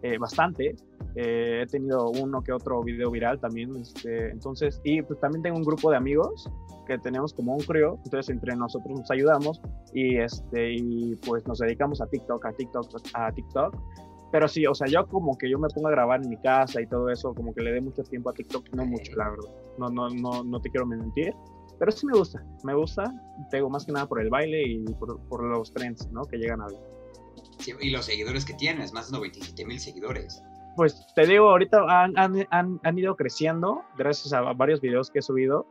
eh, 0.04 0.18
bastante. 0.18 0.76
Eh, 1.16 1.62
he 1.62 1.66
tenido 1.66 2.10
uno 2.10 2.42
que 2.42 2.52
otro 2.52 2.82
video 2.82 3.10
viral 3.10 3.40
también. 3.40 3.74
Este, 3.76 4.30
entonces, 4.30 4.78
y 4.84 5.00
pues 5.00 5.18
también 5.18 5.42
tengo 5.42 5.56
un 5.56 5.64
grupo 5.64 5.90
de 5.90 5.96
amigos 5.96 6.46
que 6.86 6.98
tenemos 6.98 7.32
como 7.32 7.54
un 7.54 7.60
crew, 7.60 7.98
entonces 8.04 8.28
entre 8.28 8.54
nosotros 8.54 8.98
nos 9.00 9.10
ayudamos 9.10 9.62
y, 9.94 10.18
este, 10.18 10.74
y 10.74 11.16
pues 11.26 11.46
nos 11.46 11.58
dedicamos 11.58 12.02
a 12.02 12.06
TikTok, 12.06 12.44
a 12.44 12.52
TikTok, 12.52 12.86
a 13.14 13.32
TikTok. 13.32 13.76
Pero 14.30 14.46
sí, 14.46 14.66
o 14.66 14.74
sea, 14.74 14.88
yo 14.88 15.06
como 15.06 15.38
que 15.38 15.48
yo 15.48 15.58
me 15.58 15.68
pongo 15.68 15.88
a 15.88 15.92
grabar 15.92 16.22
en 16.22 16.28
mi 16.28 16.36
casa 16.36 16.82
y 16.82 16.86
todo 16.86 17.08
eso, 17.08 17.32
como 17.32 17.54
que 17.54 17.62
le 17.62 17.72
dé 17.72 17.80
mucho 17.80 18.02
tiempo 18.02 18.28
a 18.28 18.34
TikTok, 18.34 18.74
no 18.74 18.84
mucho, 18.84 19.12
la 19.16 19.30
verdad. 19.30 19.50
No, 19.78 19.88
no, 19.88 20.10
no, 20.10 20.44
no 20.44 20.60
te 20.60 20.68
quiero 20.68 20.84
mentir. 20.84 21.32
Pero 21.78 21.90
sí 21.90 22.06
me 22.06 22.18
gusta, 22.18 22.44
me 22.62 22.74
gusta, 22.74 23.04
tengo 23.50 23.70
más 23.70 23.86
que 23.86 23.92
nada 23.92 24.06
por 24.06 24.20
el 24.20 24.28
baile 24.28 24.62
y 24.64 24.84
por, 24.94 25.18
por 25.28 25.44
los 25.44 25.72
trends, 25.72 26.10
¿no? 26.12 26.24
Que 26.24 26.36
llegan 26.36 26.60
a 26.60 26.66
ver. 26.66 26.94
Y 27.80 27.90
los 27.90 28.06
seguidores 28.06 28.44
que 28.44 28.54
tienes, 28.54 28.92
más 28.92 29.10
de 29.10 29.18
97 29.18 29.64
mil 29.64 29.80
seguidores. 29.80 30.42
Pues 30.76 31.06
te 31.14 31.26
digo, 31.26 31.50
ahorita 31.50 31.84
han, 31.88 32.16
han, 32.16 32.80
han, 32.82 32.98
ido 32.98 33.14
creciendo 33.14 33.84
gracias 33.96 34.32
a 34.32 34.40
varios 34.40 34.80
videos 34.80 35.10
que 35.10 35.20
he 35.20 35.22
subido 35.22 35.66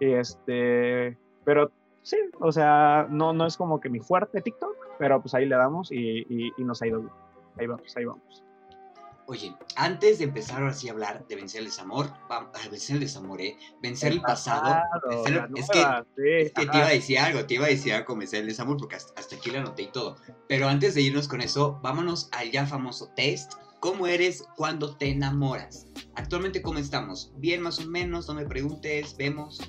y 0.00 0.12
este, 0.12 1.18
pero 1.44 1.70
sí, 2.02 2.16
o 2.40 2.50
sea, 2.50 3.06
no, 3.10 3.34
no 3.34 3.46
es 3.46 3.56
como 3.56 3.80
que 3.80 3.90
mi 3.90 4.00
fuerte 4.00 4.40
TikTok, 4.40 4.76
pero 4.98 5.20
pues 5.20 5.34
ahí 5.34 5.44
le 5.44 5.56
damos 5.56 5.92
y, 5.92 6.20
y, 6.28 6.52
y 6.56 6.64
nos 6.64 6.80
ha 6.80 6.86
ido 6.86 7.00
bien. 7.00 7.12
Ahí 7.58 7.66
vamos, 7.66 7.96
ahí 7.96 8.04
vamos. 8.06 8.45
Oye, 9.28 9.56
antes 9.74 10.18
de 10.18 10.24
empezar 10.24 10.62
ahora 10.62 10.72
sí 10.72 10.88
a 10.88 10.92
hablar 10.92 11.26
de 11.26 11.34
vencer 11.34 11.60
el 11.60 11.66
desamor, 11.66 12.12
vencer 12.70 12.94
el 12.94 13.00
desamor, 13.00 13.40
¿eh? 13.40 13.58
Vencer 13.82 14.12
el, 14.12 14.18
el 14.18 14.22
pasado. 14.22 14.80
vencer, 15.10 15.48
es, 15.56 15.68
que, 15.68 15.78
sí, 16.16 16.22
es 16.28 16.52
que, 16.52 16.66
te 16.66 16.76
iba 16.76 16.86
a 16.86 16.90
decir 16.90 17.18
algo, 17.18 17.44
te 17.44 17.54
iba 17.54 17.66
a 17.66 17.68
decir 17.68 17.92
algo, 17.92 18.14
vencer 18.14 18.42
el 18.42 18.46
desamor, 18.46 18.76
porque 18.76 18.94
hasta, 18.94 19.20
hasta 19.20 19.34
aquí 19.34 19.50
lo 19.50 19.58
anoté 19.58 19.82
y 19.82 19.90
todo. 19.90 20.16
Pero 20.48 20.68
antes 20.68 20.94
de 20.94 21.02
irnos 21.02 21.26
con 21.26 21.40
eso, 21.40 21.80
vámonos 21.82 22.28
al 22.32 22.52
ya 22.52 22.66
famoso 22.66 23.10
test. 23.16 23.54
¿Cómo 23.80 24.06
eres 24.06 24.44
cuando 24.56 24.96
te 24.96 25.10
enamoras? 25.10 25.86
Actualmente, 26.14 26.62
¿cómo 26.62 26.78
estamos? 26.78 27.32
¿Bien 27.36 27.62
más 27.62 27.80
o 27.80 27.88
menos? 27.88 28.28
No 28.28 28.34
me 28.34 28.46
preguntes, 28.46 29.16
vemos. 29.16 29.60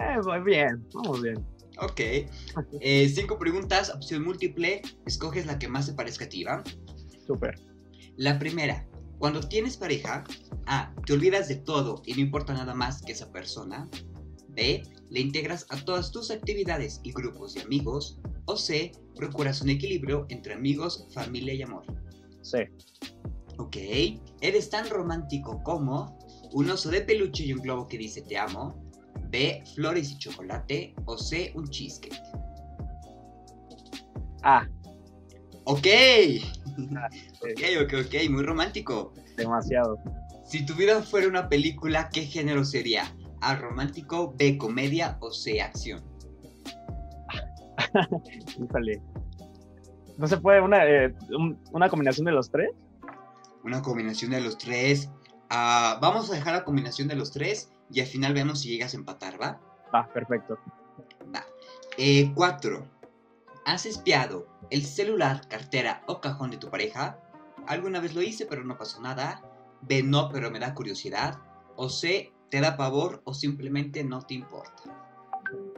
Eh, 0.00 0.18
muy 0.24 0.40
bien, 0.40 0.84
vamos 0.92 1.22
bien. 1.22 1.46
Ok. 1.80 2.00
Eh, 2.80 3.08
cinco 3.08 3.38
preguntas, 3.38 3.90
opción 3.94 4.24
múltiple. 4.24 4.82
Escoges 5.06 5.46
la 5.46 5.58
que 5.58 5.68
más 5.68 5.86
te 5.86 5.92
parezca 5.92 6.24
a 6.24 6.28
ti, 6.28 6.42
¿va? 6.42 6.64
Súper. 7.26 7.67
La 8.18 8.36
primera. 8.36 8.84
Cuando 9.20 9.40
tienes 9.40 9.76
pareja, 9.76 10.24
A. 10.66 10.92
Te 11.06 11.12
olvidas 11.12 11.46
de 11.46 11.54
todo 11.54 12.02
y 12.04 12.14
no 12.14 12.20
importa 12.20 12.52
nada 12.52 12.74
más 12.74 13.00
que 13.00 13.12
esa 13.12 13.30
persona. 13.30 13.88
B. 14.48 14.82
Le 15.08 15.20
integras 15.20 15.66
a 15.70 15.76
todas 15.84 16.10
tus 16.10 16.32
actividades 16.32 17.00
y 17.04 17.12
grupos 17.12 17.54
de 17.54 17.62
amigos. 17.62 18.18
O 18.46 18.56
C. 18.56 18.90
Procuras 19.14 19.62
un 19.62 19.70
equilibrio 19.70 20.26
entre 20.30 20.54
amigos, 20.54 21.06
familia 21.12 21.54
y 21.54 21.62
amor. 21.62 21.84
C. 22.42 22.72
Ok. 23.58 23.76
Eres 24.40 24.68
tan 24.68 24.90
romántico 24.90 25.62
como. 25.62 26.18
Un 26.52 26.70
oso 26.70 26.90
de 26.90 27.02
peluche 27.02 27.44
y 27.44 27.52
un 27.52 27.60
globo 27.60 27.86
que 27.86 27.98
dice 27.98 28.22
te 28.22 28.36
amo. 28.36 28.82
B. 29.30 29.62
Flores 29.76 30.10
y 30.10 30.18
chocolate. 30.18 30.92
O 31.04 31.16
C. 31.16 31.52
Un 31.54 31.68
cheesecake. 31.68 32.20
Ah, 34.42 34.68
Ok. 35.70 35.86
Ah, 36.96 37.08
ok, 37.42 37.62
ok, 37.84 37.92
ok. 38.06 38.30
Muy 38.30 38.42
romántico. 38.42 39.12
demasiado. 39.36 39.98
Si 40.44 40.64
tu 40.64 40.74
vida 40.74 41.02
fuera 41.02 41.28
una 41.28 41.50
película, 41.50 42.08
¿qué 42.10 42.22
género 42.22 42.64
sería? 42.64 43.04
A 43.42 43.54
romántico, 43.54 44.32
B 44.38 44.56
comedia 44.56 45.18
o 45.20 45.30
C 45.30 45.60
acción. 45.60 46.02
Híjole. 48.58 49.02
¿No 50.16 50.26
se 50.26 50.38
puede 50.38 50.60
una, 50.62 50.86
eh, 50.86 51.14
un- 51.38 51.60
una 51.72 51.88
combinación 51.90 52.24
de 52.24 52.32
los 52.32 52.50
tres? 52.50 52.70
Una 53.62 53.82
combinación 53.82 54.30
de 54.30 54.40
los 54.40 54.56
tres. 54.56 55.10
Ah, 55.50 55.98
vamos 56.00 56.30
a 56.30 56.34
dejar 56.34 56.54
la 56.54 56.64
combinación 56.64 57.08
de 57.08 57.14
los 57.16 57.30
tres 57.30 57.70
y 57.90 58.00
al 58.00 58.06
final 58.06 58.32
vemos 58.32 58.60
si 58.62 58.70
llegas 58.70 58.94
a 58.94 58.96
empatar, 58.96 59.40
¿va? 59.40 59.60
Va, 59.94 60.08
perfecto. 60.14 60.58
Va. 61.34 61.44
Eh, 61.98 62.32
cuatro. 62.34 62.86
¿Has 63.68 63.84
espiado 63.84 64.46
el 64.70 64.82
celular, 64.82 65.46
cartera 65.46 66.02
o 66.06 66.22
cajón 66.22 66.50
de 66.50 66.56
tu 66.56 66.70
pareja? 66.70 67.20
Alguna 67.66 68.00
vez 68.00 68.14
lo 68.14 68.22
hice, 68.22 68.46
pero 68.46 68.64
no 68.64 68.78
pasó 68.78 68.98
nada. 69.02 69.42
B, 69.82 70.02
no, 70.02 70.30
pero 70.30 70.50
me 70.50 70.58
da 70.58 70.72
curiosidad. 70.72 71.38
O 71.76 71.90
C, 71.90 72.32
te 72.48 72.62
da 72.62 72.78
pavor 72.78 73.20
o 73.24 73.34
simplemente 73.34 74.02
no 74.02 74.22
te 74.22 74.32
importa. 74.32 74.84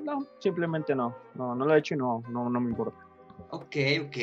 No, 0.04 0.24
simplemente 0.38 0.94
no. 0.94 1.16
No, 1.34 1.56
no 1.56 1.66
lo 1.66 1.74
he 1.74 1.80
hecho 1.80 1.94
y 1.94 1.96
no, 1.96 2.22
no, 2.28 2.48
no 2.48 2.60
me 2.60 2.70
importa. 2.70 3.04
Ok, 3.50 3.76
ok. 4.06 4.16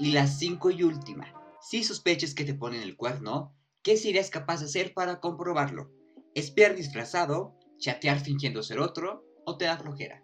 Y 0.00 0.10
la 0.10 0.26
cinco 0.26 0.72
y 0.72 0.82
última. 0.82 1.32
Si 1.60 1.84
sospechas 1.84 2.34
que 2.34 2.44
te 2.44 2.54
ponen 2.54 2.82
el 2.82 2.96
cuerno, 2.96 3.54
¿qué 3.84 3.96
serías 3.96 4.28
capaz 4.28 4.58
de 4.58 4.66
hacer 4.66 4.92
para 4.92 5.20
comprobarlo? 5.20 5.88
¿Espiar 6.34 6.74
disfrazado? 6.74 7.54
¿Chatear 7.78 8.18
fingiendo 8.18 8.60
ser 8.64 8.80
otro? 8.80 9.24
¿O 9.46 9.56
te 9.56 9.66
da 9.66 9.76
flojera? 9.76 10.20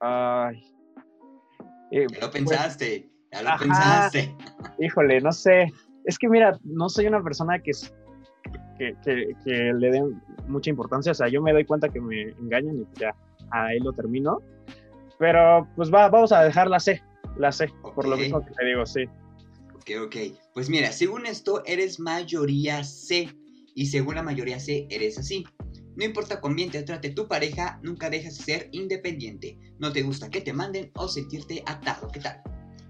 Ay. 0.00 0.77
Eh, 1.90 2.06
Ya 2.10 2.18
lo 2.20 2.30
pues, 2.30 2.32
pensaste, 2.32 3.10
ya 3.32 3.42
lo 3.42 3.48
ajá. 3.50 3.58
pensaste. 3.64 4.36
híjole, 4.78 5.20
no 5.20 5.32
sé. 5.32 5.72
Es 6.04 6.18
que 6.18 6.28
mira, 6.28 6.58
no 6.64 6.88
soy 6.88 7.06
una 7.06 7.22
persona 7.22 7.58
que, 7.58 7.72
que, 8.78 8.94
que- 9.04 9.34
que 9.44 9.50
le 9.74 9.90
den 9.90 10.22
mucha 10.46 10.70
importancia. 10.70 11.12
O 11.12 11.14
sea, 11.14 11.28
yo 11.28 11.42
me 11.42 11.52
doy 11.52 11.64
cuenta 11.64 11.88
que 11.88 12.00
me 12.00 12.22
engañan 12.40 12.76
y 12.76 12.86
ya 12.98 13.14
ahí 13.50 13.78
lo 13.80 13.92
termino. 13.92 14.40
Pero 15.18 15.68
pues 15.76 15.92
va, 15.92 16.08
vamos 16.08 16.32
a 16.32 16.44
dejar 16.44 16.68
la 16.68 16.78
C. 16.80 17.02
La 17.36 17.52
C, 17.52 17.68
por 17.94 18.06
lo 18.08 18.16
mismo 18.16 18.44
que 18.44 18.52
te 18.52 18.64
digo, 18.66 18.84
sí. 18.86 19.04
Ok, 19.74 19.90
ok. 20.06 20.16
Pues 20.54 20.68
mira, 20.70 20.90
según 20.92 21.26
esto, 21.26 21.62
eres 21.66 22.00
mayoría 22.00 22.82
C. 22.84 23.28
Y 23.74 23.86
según 23.86 24.16
la 24.16 24.22
mayoría 24.22 24.58
C, 24.58 24.86
eres 24.90 25.18
así. 25.18 25.44
No 25.98 26.04
importa 26.04 26.40
cuán 26.40 26.54
bien 26.54 26.70
te 26.70 26.80
trate 26.84 27.10
tu 27.10 27.26
pareja, 27.26 27.80
nunca 27.82 28.08
dejas 28.08 28.38
de 28.38 28.44
ser 28.44 28.68
independiente. 28.70 29.58
No 29.80 29.92
te 29.92 30.02
gusta 30.02 30.30
que 30.30 30.40
te 30.40 30.52
manden 30.52 30.92
o 30.94 31.08
sentirte 31.08 31.60
atado. 31.66 32.06
¿Qué 32.12 32.20
tal? 32.20 32.40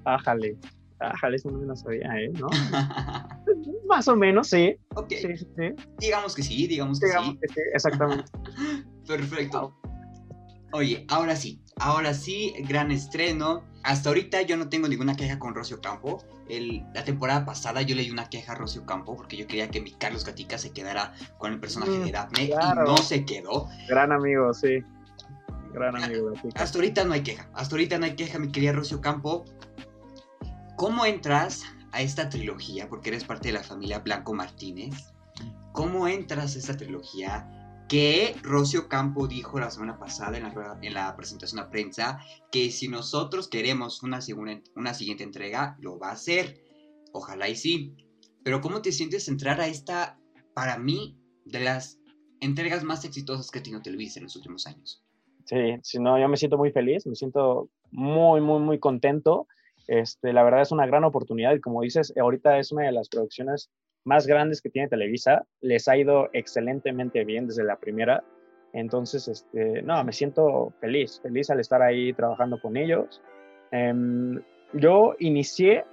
Ájale. 0.05 0.59
Ájale, 1.01 1.37
eso 1.37 1.51
no 1.51 1.59
me 1.59 1.67
lo 1.67 1.75
sabía, 1.75 2.07
¿eh? 2.21 2.29
¿No? 2.35 2.49
Más 3.89 4.09
o 4.09 4.15
menos, 4.17 4.49
sí. 4.49 4.77
ok, 4.95 5.09
Sí, 5.09 5.37
sí, 5.39 5.47
sí. 5.57 5.75
digamos 5.99 6.35
que 6.35 6.43
sí, 6.43 6.67
digamos 6.67 7.01
que 7.01 7.07
Digamos 7.07 7.31
sí. 7.31 7.39
que 7.41 7.49
sí, 7.55 7.61
exactamente. 7.73 8.25
Perfecto. 9.07 9.75
Oye, 10.73 11.07
ahora 11.09 11.35
sí, 11.35 11.63
ahora 11.79 12.13
sí, 12.13 12.53
gran 12.69 12.91
estreno. 12.91 13.65
Hasta 13.89 14.11
ahorita 14.11 14.43
yo 14.43 14.59
no 14.59 14.69
tengo 14.69 14.87
ninguna 14.87 15.17
queja 15.17 15.39
con 15.39 15.55
Rocio 15.55 15.81
Campo. 15.81 16.23
El- 16.47 16.85
la 16.93 17.05
temporada 17.05 17.47
pasada 17.47 17.81
yo 17.81 17.97
leí 17.97 18.11
una 18.11 18.29
queja 18.29 18.53
a 18.53 18.55
Rocio 18.55 18.85
Campo 18.85 19.17
porque 19.17 19.39
yo 19.39 19.47
quería 19.47 19.71
que 19.71 19.81
mi 19.81 19.93
Carlos 19.93 20.27
Gatica 20.27 20.59
se 20.59 20.73
quedara 20.73 21.15
con 21.39 21.55
el 21.55 21.59
personaje 21.59 21.93
Mm, 21.93 22.05
de 22.05 22.13
Daphne 22.13 22.47
claro. 22.49 22.83
y 22.83 22.87
no 22.91 22.97
se 22.99 23.25
quedó. 23.25 23.67
Gran 23.89 24.13
amigo, 24.13 24.53
sí. 24.53 24.81
Gran 25.73 25.97
amigo, 26.05 26.33
Gatica. 26.35 26.63
Hasta 26.63 26.77
ahorita 26.77 27.05
no 27.05 27.15
hay 27.15 27.23
queja. 27.23 27.49
Hasta 27.55 27.77
ahorita 27.77 27.99
no 27.99 28.05
hay 28.05 28.15
queja, 28.15 28.39
mi 28.39 28.53
querida 28.53 28.73
Rocio 28.73 29.01
Campo. 29.01 29.47
¿Cómo 30.77 31.07
entras 31.07 31.63
a 31.93 32.03
esta 32.03 32.29
trilogía? 32.29 32.91
Porque 32.91 33.09
eres 33.09 33.25
parte 33.25 33.49
de 33.49 33.55
la 33.55 33.63
familia 33.63 34.01
Blanco 34.01 34.35
Martínez. 34.35 35.15
¿Cómo 35.73 36.09
entras 36.09 36.57
a 36.57 36.59
esta 36.59 36.77
trilogía? 36.77 37.49
Que 37.89 38.37
Rocio 38.43 38.87
Campo 38.89 39.27
dijo 39.27 39.59
la 39.59 39.71
semana 39.71 39.99
pasada 39.99 40.37
en 40.37 40.43
la, 40.43 40.79
en 40.83 40.95
la 40.95 41.17
presentación 41.17 41.61
a 41.61 41.71
prensa 41.71 42.21
que 42.53 42.71
si 42.71 42.89
nosotros 42.89 43.49
queremos 43.49 44.03
una, 44.03 44.21
segunda, 44.21 44.61
una 44.77 44.93
siguiente 44.93 45.25
entrega, 45.25 45.77
lo 45.81 45.99
va 45.99 46.11
a 46.11 46.13
hacer. 46.13 46.63
Ojalá 47.13 47.49
y 47.49 47.57
sí. 47.57 47.97
Pero 48.45 48.61
¿cómo 48.61 48.83
te 48.83 48.93
sientes 48.93 49.29
entrar 49.29 49.61
a 49.61 49.67
esta, 49.67 50.19
para 50.55 50.79
mí, 50.79 51.19
de 51.47 51.61
las 51.61 51.99
entregas 52.41 52.85
más 52.85 53.05
exitosas 53.05 53.51
que 53.51 53.59
ha 53.59 53.63
tenido 53.63 53.81
Televisa 53.81 54.21
en 54.21 54.25
los 54.25 54.37
últimos 54.37 54.67
años? 54.67 55.03
Sí, 55.47 55.79
si 55.83 55.99
no, 55.99 56.19
yo 56.21 56.29
me 56.29 56.37
siento 56.37 56.59
muy 56.59 56.71
feliz, 56.71 57.07
me 57.07 57.15
siento 57.15 57.71
muy, 57.91 58.43
muy, 58.43 58.61
muy 58.61 58.79
contento. 58.79 59.47
Este, 59.87 60.35
la 60.35 60.43
verdad 60.43 60.61
es 60.61 60.73
una 60.73 60.87
gran 60.87 61.05
oportunidad 61.05 61.55
y 61.55 61.61
como 61.61 61.81
dices, 61.81 62.13
ahorita 62.21 62.59
es 62.59 62.71
una 62.71 62.85
de 62.85 62.93
las 62.93 63.09
producciones 63.09 63.71
más 64.09 64.27
grandes 64.27 64.61
que 64.63 64.71
tiene 64.71 64.89
Televisa. 64.89 65.45
Les 65.61 65.87
ha 65.87 65.97
ido 65.97 66.31
excelentemente 66.33 67.25
bien 67.25 67.47
desde 67.47 67.63
la 67.63 67.77
primera. 67.77 68.25
Entonces, 68.73 69.29
este, 69.29 69.83
no, 69.83 70.03
me 70.03 70.13
siento 70.13 70.73
feliz, 70.81 71.21
feliz 71.23 71.51
al 71.51 71.61
estar 71.61 71.83
ahí 71.83 72.13
trabajando 72.15 72.61
con 72.61 72.77
ellos. 72.77 73.21
Em, 73.71 74.43
yo 74.73 75.15
inicié 75.19 75.85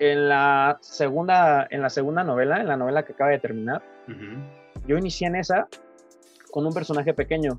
en 0.00 0.28
la 0.28 0.78
segunda, 0.80 1.66
en 1.70 1.80
la 1.80 1.90
segunda 1.90 2.24
novela, 2.24 2.60
en 2.60 2.66
la 2.66 2.76
novela 2.76 3.04
que 3.04 3.12
acaba 3.12 3.30
de 3.30 3.38
terminar. 3.38 3.82
Yo 4.86 4.96
inicié 4.96 5.28
en 5.28 5.36
esa 5.36 5.68
con 6.50 6.66
un 6.66 6.72
personaje 6.72 7.12
pequeño 7.14 7.56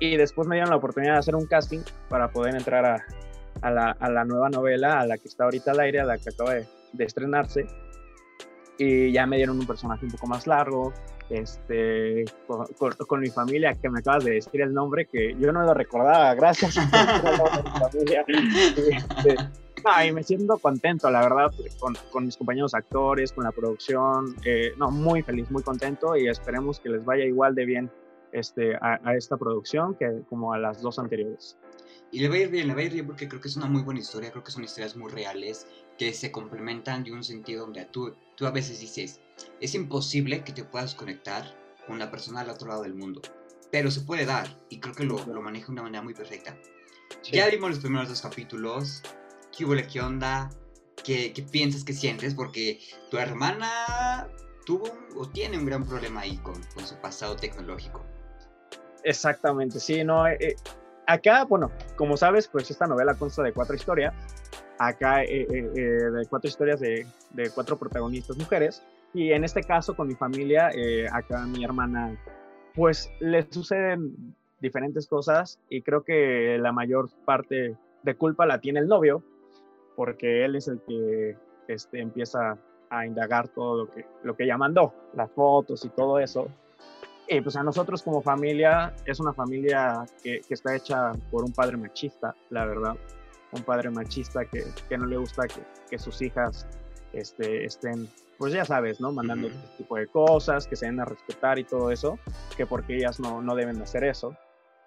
y 0.00 0.16
después 0.16 0.48
me 0.48 0.56
dieron 0.56 0.70
la 0.70 0.76
oportunidad 0.76 1.14
de 1.14 1.18
hacer 1.20 1.36
un 1.36 1.46
casting 1.46 1.80
para 2.08 2.30
poder 2.30 2.56
entrar 2.56 2.84
a, 2.84 3.04
a 3.62 3.70
la, 3.70 3.90
a 3.92 4.10
la 4.10 4.24
nueva 4.24 4.50
novela, 4.50 5.00
a 5.00 5.06
la 5.06 5.18
que 5.18 5.28
está 5.28 5.44
ahorita 5.44 5.70
al 5.70 5.80
aire, 5.80 6.00
a 6.00 6.04
la 6.04 6.18
que 6.18 6.30
acaba 6.30 6.54
de, 6.54 6.66
de 6.92 7.04
estrenarse. 7.04 7.66
Y 8.78 9.12
ya 9.12 9.26
me 9.26 9.36
dieron 9.36 9.58
un 9.58 9.66
personaje 9.66 10.04
un 10.04 10.10
poco 10.12 10.26
más 10.26 10.46
largo, 10.46 10.92
este, 11.30 12.24
con, 12.46 12.66
con- 12.78 12.92
con 13.06 13.20
mi 13.20 13.28
familia, 13.28 13.74
que 13.80 13.88
me 13.88 14.00
acabas 14.00 14.24
de 14.24 14.32
decir 14.32 14.60
el 14.60 14.74
nombre, 14.74 15.06
que 15.06 15.34
yo 15.38 15.52
no 15.52 15.62
lo 15.62 15.72
recordaba, 15.74 16.34
gracias. 16.34 16.76
este, 18.36 19.36
no, 19.84 20.04
y 20.06 20.12
me 20.12 20.22
siento 20.22 20.58
contento, 20.58 21.10
la 21.10 21.20
verdad, 21.20 21.52
con, 21.78 21.94
con 22.10 22.24
mis 22.24 22.36
compañeros 22.36 22.74
actores, 22.74 23.32
con 23.32 23.44
la 23.44 23.52
producción. 23.52 24.34
eh, 24.44 24.72
no, 24.78 24.90
muy 24.90 25.22
feliz, 25.22 25.50
muy 25.50 25.62
contento 25.62 26.16
y 26.16 26.28
esperemos 26.28 26.80
que 26.80 26.88
les 26.88 27.04
vaya 27.04 27.24
igual 27.24 27.54
de 27.54 27.64
bien 27.66 27.90
este, 28.32 28.74
a, 28.76 28.98
a 29.04 29.14
esta 29.16 29.36
producción 29.36 29.94
que 29.94 30.22
como 30.28 30.52
a 30.52 30.58
las 30.58 30.80
dos 30.82 30.98
anteriores. 30.98 31.56
Y 32.10 32.20
le 32.20 32.28
va 32.28 32.36
a 32.36 32.38
ir 32.38 32.48
bien, 32.48 32.68
le 32.68 32.74
va 32.74 32.80
a 32.80 32.84
ir 32.84 32.92
bien 32.92 33.06
porque 33.06 33.28
creo 33.28 33.40
que 33.40 33.48
es 33.48 33.56
una 33.56 33.66
muy 33.66 33.82
buena 33.82 34.00
historia, 34.00 34.30
creo 34.30 34.42
que 34.44 34.50
son 34.52 34.62
historias 34.64 34.96
muy 34.96 35.10
reales, 35.10 35.66
que 35.98 36.12
se 36.12 36.32
complementan 36.32 37.04
de 37.04 37.12
un 37.12 37.22
sentido 37.24 37.64
donde 37.64 37.84
tú, 37.86 38.14
tú 38.36 38.46
a 38.46 38.50
veces 38.50 38.80
dices, 38.80 39.20
es 39.60 39.74
imposible 39.74 40.42
que 40.44 40.52
te 40.52 40.64
puedas 40.64 40.94
conectar 40.94 41.44
con 41.86 41.96
una 41.96 42.10
persona 42.10 42.40
al 42.40 42.50
otro 42.50 42.68
lado 42.68 42.82
del 42.82 42.94
mundo, 42.94 43.20
pero 43.70 43.90
se 43.90 44.00
puede 44.00 44.24
dar 44.24 44.46
y 44.68 44.80
creo 44.80 44.94
que 44.94 45.04
lo, 45.04 45.24
lo 45.26 45.42
maneja 45.42 45.66
de 45.66 45.72
una 45.72 45.82
manera 45.82 46.02
muy 46.02 46.14
perfecta. 46.14 46.58
Ya 47.30 47.48
vimos 47.48 47.70
los 47.70 47.78
primeros 47.80 48.08
dos 48.08 48.20
capítulos, 48.22 49.02
¿qué 49.56 49.64
hubo, 49.64 49.74
qué 49.90 50.00
onda? 50.00 50.50
¿Qué, 51.04 51.32
¿Qué 51.32 51.42
piensas, 51.42 51.84
qué 51.84 51.92
sientes? 51.92 52.34
Porque 52.34 52.80
tu 53.10 53.18
hermana 53.18 54.28
tuvo 54.64 54.84
un- 54.90 55.04
o 55.16 55.28
tiene 55.28 55.58
un 55.58 55.66
gran 55.66 55.84
problema 55.86 56.22
ahí 56.22 56.38
con, 56.38 56.60
con 56.74 56.86
su 56.86 56.96
pasado 56.96 57.36
tecnológico. 57.36 58.04
Exactamente, 59.02 59.80
sí, 59.80 60.02
no. 60.02 60.26
eh, 60.26 60.36
eh, 60.40 60.56
acá, 61.06 61.44
bueno, 61.44 61.70
como 61.96 62.16
sabes, 62.16 62.48
pues 62.48 62.70
esta 62.70 62.86
novela 62.86 63.14
consta 63.16 63.42
de 63.42 63.52
cuatro 63.52 63.74
historias. 63.76 64.14
Acá, 64.78 65.22
eh, 65.22 65.46
eh, 65.50 65.70
eh, 65.76 65.80
de 65.80 66.26
cuatro 66.28 66.48
historias 66.48 66.80
de, 66.80 67.06
cuatro 67.54 67.76
protagonistas 67.76 68.36
mujeres. 68.36 68.82
Y 69.12 69.32
en 69.32 69.44
este 69.44 69.62
caso, 69.62 69.94
con 69.94 70.08
mi 70.08 70.14
familia, 70.14 70.70
eh, 70.74 71.06
acá 71.12 71.46
mi 71.46 71.64
hermana, 71.64 72.16
pues 72.74 73.10
le 73.20 73.46
suceden 73.50 74.34
diferentes 74.60 75.06
cosas 75.06 75.60
y 75.68 75.82
creo 75.82 76.02
que 76.02 76.58
la 76.58 76.72
mayor 76.72 77.08
parte 77.24 77.76
de 78.02 78.14
culpa 78.16 78.46
la 78.46 78.60
tiene 78.60 78.80
el 78.80 78.88
novio, 78.88 79.22
porque 79.94 80.44
él 80.44 80.56
es 80.56 80.66
el 80.66 80.80
que 80.80 81.36
este, 81.68 82.00
empieza 82.00 82.58
a 82.90 83.06
indagar 83.06 83.48
todo 83.48 83.84
lo 83.84 83.90
que, 83.92 84.04
lo 84.24 84.36
que 84.36 84.44
ella 84.44 84.58
mandó, 84.58 84.92
las 85.14 85.30
fotos 85.30 85.84
y 85.84 85.90
todo 85.90 86.18
eso. 86.18 86.48
Y 87.28 87.40
pues 87.40 87.54
a 87.56 87.62
nosotros 87.62 88.02
como 88.02 88.20
familia, 88.20 88.92
es 89.06 89.20
una 89.20 89.32
familia 89.32 90.04
que 90.22 90.42
está 90.50 90.74
hecha 90.74 91.12
por 91.30 91.44
un 91.44 91.52
padre 91.52 91.76
machista, 91.76 92.34
la 92.50 92.66
verdad. 92.66 92.96
Un 93.54 93.62
padre 93.62 93.90
machista 93.90 94.44
que, 94.44 94.64
que 94.88 94.98
no 94.98 95.06
le 95.06 95.16
gusta 95.16 95.46
que, 95.46 95.62
que 95.88 95.98
sus 95.98 96.20
hijas 96.22 96.66
este, 97.12 97.64
estén, 97.64 98.08
pues 98.38 98.52
ya 98.52 98.64
sabes, 98.64 99.00
¿no? 99.00 99.12
Mandando 99.12 99.46
Ujú. 99.46 99.56
este 99.56 99.76
tipo 99.78 99.96
de 99.96 100.06
cosas, 100.08 100.66
que 100.66 100.74
se 100.76 100.86
den 100.86 100.98
a 101.00 101.04
respetar 101.04 101.58
y 101.58 101.64
todo 101.64 101.90
eso, 101.90 102.18
que 102.56 102.66
porque 102.66 102.96
ellas 102.96 103.20
no, 103.20 103.40
no 103.40 103.54
deben 103.54 103.76
de 103.76 103.84
hacer 103.84 104.02
eso. 104.04 104.36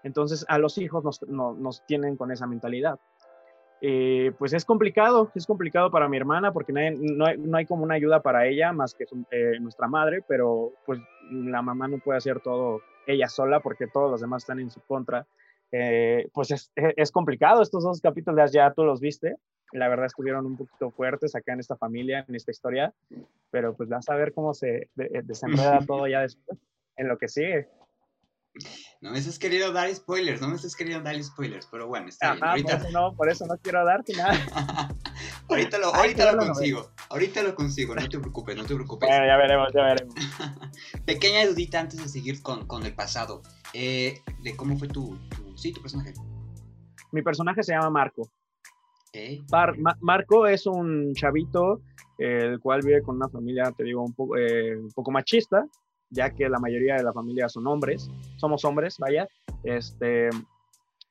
Entonces 0.04 0.46
a 0.50 0.58
los 0.58 0.78
hijos 0.78 1.04
nos, 1.04 1.22
no- 1.28 1.54
nos 1.54 1.86
tienen 1.86 2.18
con 2.18 2.32
esa 2.32 2.46
mentalidad. 2.48 3.00
eh, 3.80 4.32
pues 4.40 4.54
es 4.54 4.66
complicado, 4.66 5.32
es 5.36 5.46
complicado 5.46 5.92
para 5.92 6.10
mi 6.10 6.18
hermana 6.18 6.52
porque 6.52 6.74
no 6.74 6.80
hay, 6.80 7.38
no 7.38 7.58
hay, 7.58 7.66
como 7.68 7.84
una 7.84 7.94
ayuda 7.96 8.22
para 8.24 8.48
ella 8.48 8.74
más 8.74 8.96
que 8.96 9.06
eh, 9.32 9.60
nuestra 9.62 9.88
madre, 9.88 10.24
pero 10.28 10.72
pues 10.86 11.00
la 11.32 11.62
mamá 11.62 11.88
no 11.88 12.00
puede 12.00 12.18
hacer 12.18 12.40
todo 12.40 12.82
ella 13.06 13.28
sola 13.30 13.60
porque 13.60 13.86
todos 13.88 14.10
los 14.10 14.20
demás 14.20 14.42
están 14.44 14.60
en 14.60 14.72
su 14.72 14.82
contra. 14.82 15.28
Eh, 15.72 16.30
pues 16.34 16.52
es, 16.52 16.72
es, 16.76 17.12
complicado, 17.12 17.62
estos 17.62 17.84
dos 17.84 18.00
capítulos 18.00 18.52
ya 18.52 18.72
tú 18.74 18.84
los 18.84 19.02
viste, 19.02 19.36
la 19.74 19.90
verdad 19.90 20.06
estuvieron 20.06 20.46
un 20.46 20.58
poquito 20.58 20.92
fuertes 20.92 21.36
acá 21.36 21.54
en 21.54 21.60
esta 21.60 21.76
familia, 21.76 22.26
en 22.28 22.36
esta 22.36 22.52
historia, 22.52 22.94
pero 23.52 23.76
pues 23.76 23.90
vas 23.90 24.08
a 24.10 24.16
ver 24.16 24.34
cómo 24.34 24.54
se 24.54 24.90
desenreda 24.96 25.80
todo 25.86 26.08
ya 26.08 26.22
después, 26.22 26.58
en 26.96 27.08
lo 27.08 27.18
que 27.18 27.28
sigue. 27.28 27.68
No 29.02 29.12
me 29.12 29.20
estás 29.20 29.38
queriendo 29.38 29.72
dar 29.72 29.94
spoilers, 29.94 30.42
no 30.42 30.48
me 30.48 30.56
estás 30.56 30.76
queriendo 30.76 31.04
dar 31.04 31.22
spoilers, 31.24 31.68
pero 31.68 31.88
bueno, 31.88 32.08
está 32.08 32.34
bien. 32.34 32.44
Ahorita... 32.44 32.78
Por, 32.78 32.88
eso 32.88 32.92
no, 32.92 33.16
por 33.16 33.30
eso 33.30 33.46
no 33.46 33.58
quiero 33.58 33.86
darte 33.86 34.14
nada. 34.14 34.34
ahorita 35.50 35.78
lo, 35.78 35.94
ahorita 35.94 36.32
lo 36.32 36.40
consigo, 36.40 36.92
ahorita 37.10 37.44
lo 37.44 37.54
consigo, 37.56 37.94
no 37.94 38.10
te 38.10 38.18
preocupes, 38.18 38.56
no 38.56 38.66
te 38.66 38.74
preocupes. 38.74 39.08
Bueno, 39.08 39.28
ya 39.28 39.38
veremos, 39.38 39.72
ya 39.74 39.84
veremos. 39.84 40.16
Pequeña 41.06 41.46
dudita 41.46 41.80
antes 41.80 42.02
de 42.02 42.10
seguir 42.10 42.42
con, 42.42 42.66
con 42.66 42.86
el 42.86 42.96
pasado, 42.96 43.44
eh, 43.74 44.22
de 44.42 44.56
cómo 44.56 44.78
fue 44.80 44.88
tu, 44.88 45.16
tu, 45.30 45.47
sí, 45.58 45.74
tu 45.74 45.82
personaje. 45.82 46.14
Mi 47.12 47.22
personaje 47.22 47.64
se 47.64 47.74
llama 47.74 47.90
Marco. 47.90 48.30
Marco 50.02 50.48
es 50.48 50.66
un 50.68 51.14
chavito, 51.14 51.82
el 52.18 52.60
cual 52.60 52.82
vive 52.84 53.02
con 53.02 53.16
una 53.16 53.30
familia, 53.30 53.72
te 53.76 53.84
digo, 53.84 54.04
un 54.04 54.14
poco, 54.14 54.38
eh, 54.38 54.78
un 54.78 54.92
poco 54.92 55.12
machista, 55.12 55.66
ya 56.10 56.30
que 56.32 56.48
la 56.48 56.60
mayoría 56.60 56.96
de 56.96 57.04
la 57.04 57.14
familia 57.14 57.50
son 57.50 57.68
hombres, 57.68 58.10
somos 58.38 58.64
hombres, 58.66 58.98
vaya, 59.00 59.28
este, 59.64 60.30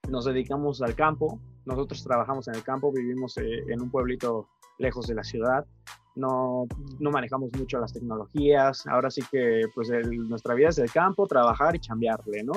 nos 0.08 0.24
dedicamos 0.24 0.82
al 0.82 0.94
campo, 0.94 1.40
nosotros 1.64 2.02
trabajamos 2.04 2.48
en 2.48 2.54
el 2.54 2.62
campo, 2.62 2.92
vivimos 2.92 3.36
eh, 3.38 3.64
en 3.68 3.82
un 3.82 3.90
pueblito 3.90 4.48
lejos 4.78 5.06
de 5.06 5.14
la 5.14 5.24
ciudad, 5.24 5.66
no, 6.14 6.66
no 6.98 7.10
manejamos 7.10 7.50
mucho 7.58 7.78
las 7.78 7.92
tecnologías, 7.92 8.86
ahora 8.86 9.10
sí 9.10 9.22
que 9.30 9.62
pues 9.74 9.90
nuestra 10.28 10.54
vida 10.54 10.68
es 10.68 10.78
el 10.78 10.90
campo, 10.90 11.26
trabajar 11.26 11.74
y 11.76 11.80
chambearle, 11.80 12.42
¿no? 12.44 12.52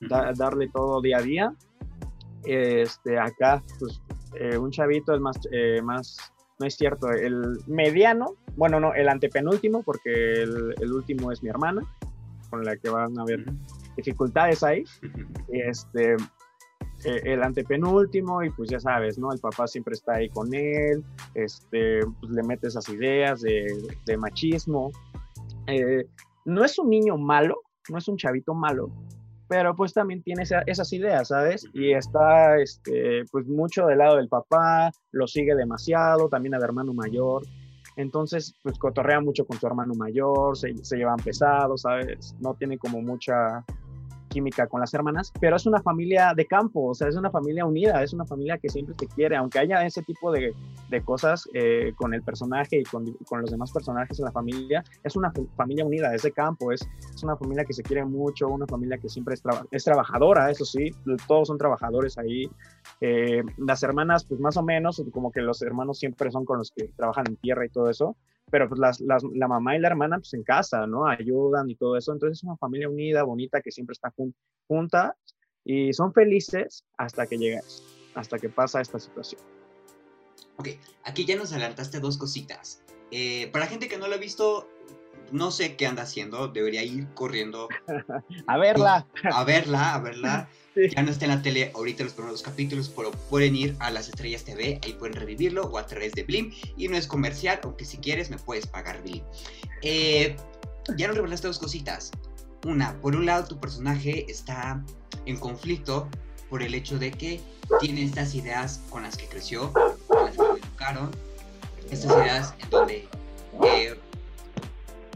Darle 0.00 0.68
todo 0.68 1.00
día 1.00 1.18
a 1.18 1.22
día. 1.22 1.54
Este, 2.44 3.18
acá, 3.18 3.62
pues 3.78 4.00
eh, 4.38 4.56
un 4.58 4.70
chavito 4.70 5.14
es 5.14 5.20
más, 5.20 5.38
eh, 5.50 5.80
más 5.82 6.16
no 6.58 6.66
es 6.66 6.76
cierto, 6.76 7.10
el 7.10 7.58
mediano, 7.66 8.36
bueno, 8.56 8.78
no, 8.78 8.94
el 8.94 9.08
antepenúltimo, 9.08 9.82
porque 9.82 10.42
el, 10.42 10.92
último 10.92 11.32
es 11.32 11.42
mi 11.42 11.48
hermana, 11.48 11.82
con 12.50 12.64
la 12.64 12.76
que 12.76 12.88
van 12.90 13.18
a 13.18 13.22
haber 13.22 13.44
dificultades 13.96 14.62
ahí. 14.62 14.84
Este, 15.48 16.16
eh, 17.04 17.22
el 17.24 17.42
antepenúltimo, 17.42 18.42
y 18.42 18.50
pues 18.50 18.70
ya 18.70 18.78
sabes, 18.78 19.18
¿no? 19.18 19.32
El 19.32 19.40
papá 19.40 19.66
siempre 19.66 19.94
está 19.94 20.14
ahí 20.14 20.28
con 20.28 20.54
él, 20.54 21.04
este, 21.34 22.00
pues 22.20 22.32
le 22.32 22.42
mete 22.44 22.68
esas 22.68 22.88
ideas 22.88 23.42
de, 23.42 24.16
machismo. 24.16 24.90
Eh, 25.66 26.06
no 26.44 26.64
es 26.64 26.78
un 26.78 26.88
niño 26.88 27.16
malo, 27.18 27.62
no 27.88 27.98
es 27.98 28.06
un 28.06 28.16
chavito 28.16 28.54
malo, 28.54 28.90
pero 29.48 29.74
pues 29.74 29.92
también 29.92 30.22
tiene 30.22 30.44
esas 30.66 30.92
ideas, 30.92 31.28
¿sabes? 31.28 31.66
Y 31.72 31.92
está, 31.92 32.58
este, 32.58 33.24
pues 33.30 33.46
mucho 33.46 33.86
del 33.86 33.98
lado 33.98 34.16
del 34.16 34.28
papá, 34.28 34.90
lo 35.12 35.26
sigue 35.26 35.54
demasiado, 35.54 36.28
también 36.28 36.54
al 36.54 36.62
hermano 36.62 36.94
mayor. 36.94 37.42
Entonces, 37.96 38.58
pues 38.62 38.78
cotorrea 38.78 39.20
mucho 39.20 39.46
con 39.46 39.58
su 39.58 39.66
hermano 39.66 39.94
mayor, 39.94 40.56
se, 40.56 40.74
se 40.82 40.96
llevan 40.96 41.18
pesados, 41.18 41.82
¿sabes? 41.82 42.34
No 42.40 42.54
tiene 42.54 42.78
como 42.78 43.00
mucha 43.00 43.64
química 44.34 44.66
con 44.66 44.80
las 44.80 44.92
hermanas, 44.92 45.32
pero 45.40 45.54
es 45.54 45.64
una 45.64 45.80
familia 45.80 46.34
de 46.34 46.44
campo, 46.44 46.88
o 46.88 46.94
sea, 46.94 47.06
es 47.06 47.14
una 47.14 47.30
familia 47.30 47.64
unida, 47.64 48.02
es 48.02 48.12
una 48.12 48.26
familia 48.26 48.58
que 48.58 48.68
siempre 48.68 48.96
te 48.96 49.06
quiere, 49.06 49.36
aunque 49.36 49.60
haya 49.60 49.86
ese 49.86 50.02
tipo 50.02 50.32
de, 50.32 50.52
de 50.90 51.04
cosas 51.04 51.48
eh, 51.54 51.92
con 51.94 52.12
el 52.14 52.22
personaje 52.22 52.80
y 52.80 52.82
con, 52.82 53.12
con, 53.28 53.42
los 53.42 53.50
demás 53.52 53.70
personajes 53.70 54.18
en 54.18 54.24
la 54.24 54.32
familia, 54.32 54.82
es 55.04 55.14
una 55.14 55.32
familia 55.56 55.84
unida, 55.86 56.12
es 56.12 56.22
de 56.22 56.32
campo, 56.32 56.72
es, 56.72 56.86
es 57.14 57.22
una 57.22 57.36
familia 57.36 57.64
que 57.64 57.72
se 57.72 57.84
quiere 57.84 58.04
mucho, 58.04 58.48
una 58.48 58.66
familia 58.66 58.98
que 58.98 59.08
siempre 59.08 59.34
es, 59.34 59.42
es 59.70 59.84
trabajadora, 59.84 60.50
eso 60.50 60.64
sí, 60.64 60.90
todos 61.28 61.46
son 61.48 61.58
trabajadores 61.58 62.18
ahí. 62.18 62.50
Eh, 63.00 63.42
las 63.58 63.82
hermanas, 63.84 64.24
pues 64.24 64.40
más 64.40 64.56
o 64.56 64.62
menos, 64.64 65.00
como 65.12 65.30
que 65.30 65.42
los 65.42 65.62
hermanos 65.62 65.98
siempre 65.98 66.32
son 66.32 66.44
con 66.44 66.58
los 66.58 66.72
que 66.72 66.88
trabajan 66.96 67.26
en 67.28 67.36
tierra 67.36 67.64
y 67.64 67.68
todo 67.68 67.88
eso, 67.88 68.16
pero 68.54 68.68
pues 68.68 68.78
las, 68.78 69.00
la 69.00 69.48
mamá 69.48 69.74
y 69.74 69.80
la 69.80 69.88
hermana 69.88 70.18
pues 70.18 70.32
en 70.32 70.44
casa, 70.44 70.86
¿no? 70.86 71.08
Ayudan 71.08 71.68
y 71.68 71.74
todo 71.74 71.96
eso. 71.96 72.12
Entonces 72.12 72.38
es 72.38 72.44
una 72.44 72.56
familia 72.56 72.88
unida, 72.88 73.24
bonita, 73.24 73.60
que 73.60 73.72
siempre 73.72 73.94
está 73.94 74.14
junta 74.68 75.16
y 75.64 75.92
son 75.92 76.12
felices 76.12 76.84
hasta 76.96 77.26
que 77.26 77.36
llega 77.36 77.62
hasta 78.14 78.38
que 78.38 78.48
pasa 78.48 78.80
esta 78.80 79.00
situación. 79.00 79.42
Ok, 80.58 80.68
aquí 81.02 81.24
ya 81.24 81.34
nos 81.34 81.50
adelantaste 81.50 81.98
dos 81.98 82.16
cositas. 82.16 82.84
Eh, 83.10 83.50
para 83.52 83.66
gente 83.66 83.88
que 83.88 83.98
no 83.98 84.06
lo 84.06 84.14
ha 84.14 84.18
visto, 84.18 84.68
no 85.32 85.50
sé 85.50 85.76
qué 85.76 85.86
anda 85.86 86.02
haciendo, 86.02 86.48
debería 86.48 86.82
ir 86.82 87.08
corriendo. 87.14 87.68
a 88.46 88.58
verla. 88.58 89.06
A 89.32 89.44
verla, 89.44 89.94
a 89.94 89.98
verla. 90.00 90.48
Ya 90.74 91.02
no 91.02 91.10
está 91.10 91.26
en 91.26 91.30
la 91.30 91.42
tele 91.42 91.70
ahorita 91.74 92.02
los 92.02 92.14
primeros 92.14 92.42
capítulos, 92.42 92.92
pero 92.94 93.12
pueden 93.30 93.54
ir 93.54 93.76
a 93.78 93.90
las 93.90 94.08
estrellas 94.08 94.44
TV, 94.44 94.80
ahí 94.82 94.92
pueden 94.94 95.14
revivirlo 95.14 95.64
o 95.64 95.78
a 95.78 95.86
través 95.86 96.12
de 96.12 96.24
Blim. 96.24 96.52
Y 96.76 96.88
no 96.88 96.96
es 96.96 97.06
comercial, 97.06 97.60
aunque 97.62 97.84
si 97.84 97.98
quieres 97.98 98.30
me 98.30 98.38
puedes 98.38 98.66
pagar 98.66 99.00
Blim. 99.02 99.22
Eh, 99.82 100.36
ya 100.96 101.06
nos 101.06 101.16
revelaste 101.16 101.46
dos 101.46 101.58
cositas. 101.58 102.10
Una, 102.66 102.98
por 103.00 103.14
un 103.14 103.26
lado 103.26 103.46
tu 103.46 103.60
personaje 103.60 104.24
está 104.30 104.82
en 105.26 105.36
conflicto 105.36 106.08
por 106.48 106.62
el 106.62 106.74
hecho 106.74 106.98
de 106.98 107.10
que 107.10 107.40
tiene 107.80 108.04
estas 108.04 108.34
ideas 108.34 108.80
con 108.90 109.02
las 109.02 109.16
que 109.16 109.26
creció, 109.26 109.72
con 110.06 110.26
las 110.26 110.32
que 110.32 110.42
lo 110.42 110.56
educaron, 110.56 111.10
estas 111.90 112.16
ideas 112.16 112.54
en 112.58 112.70
donde 112.70 113.08
eh, 113.64 113.98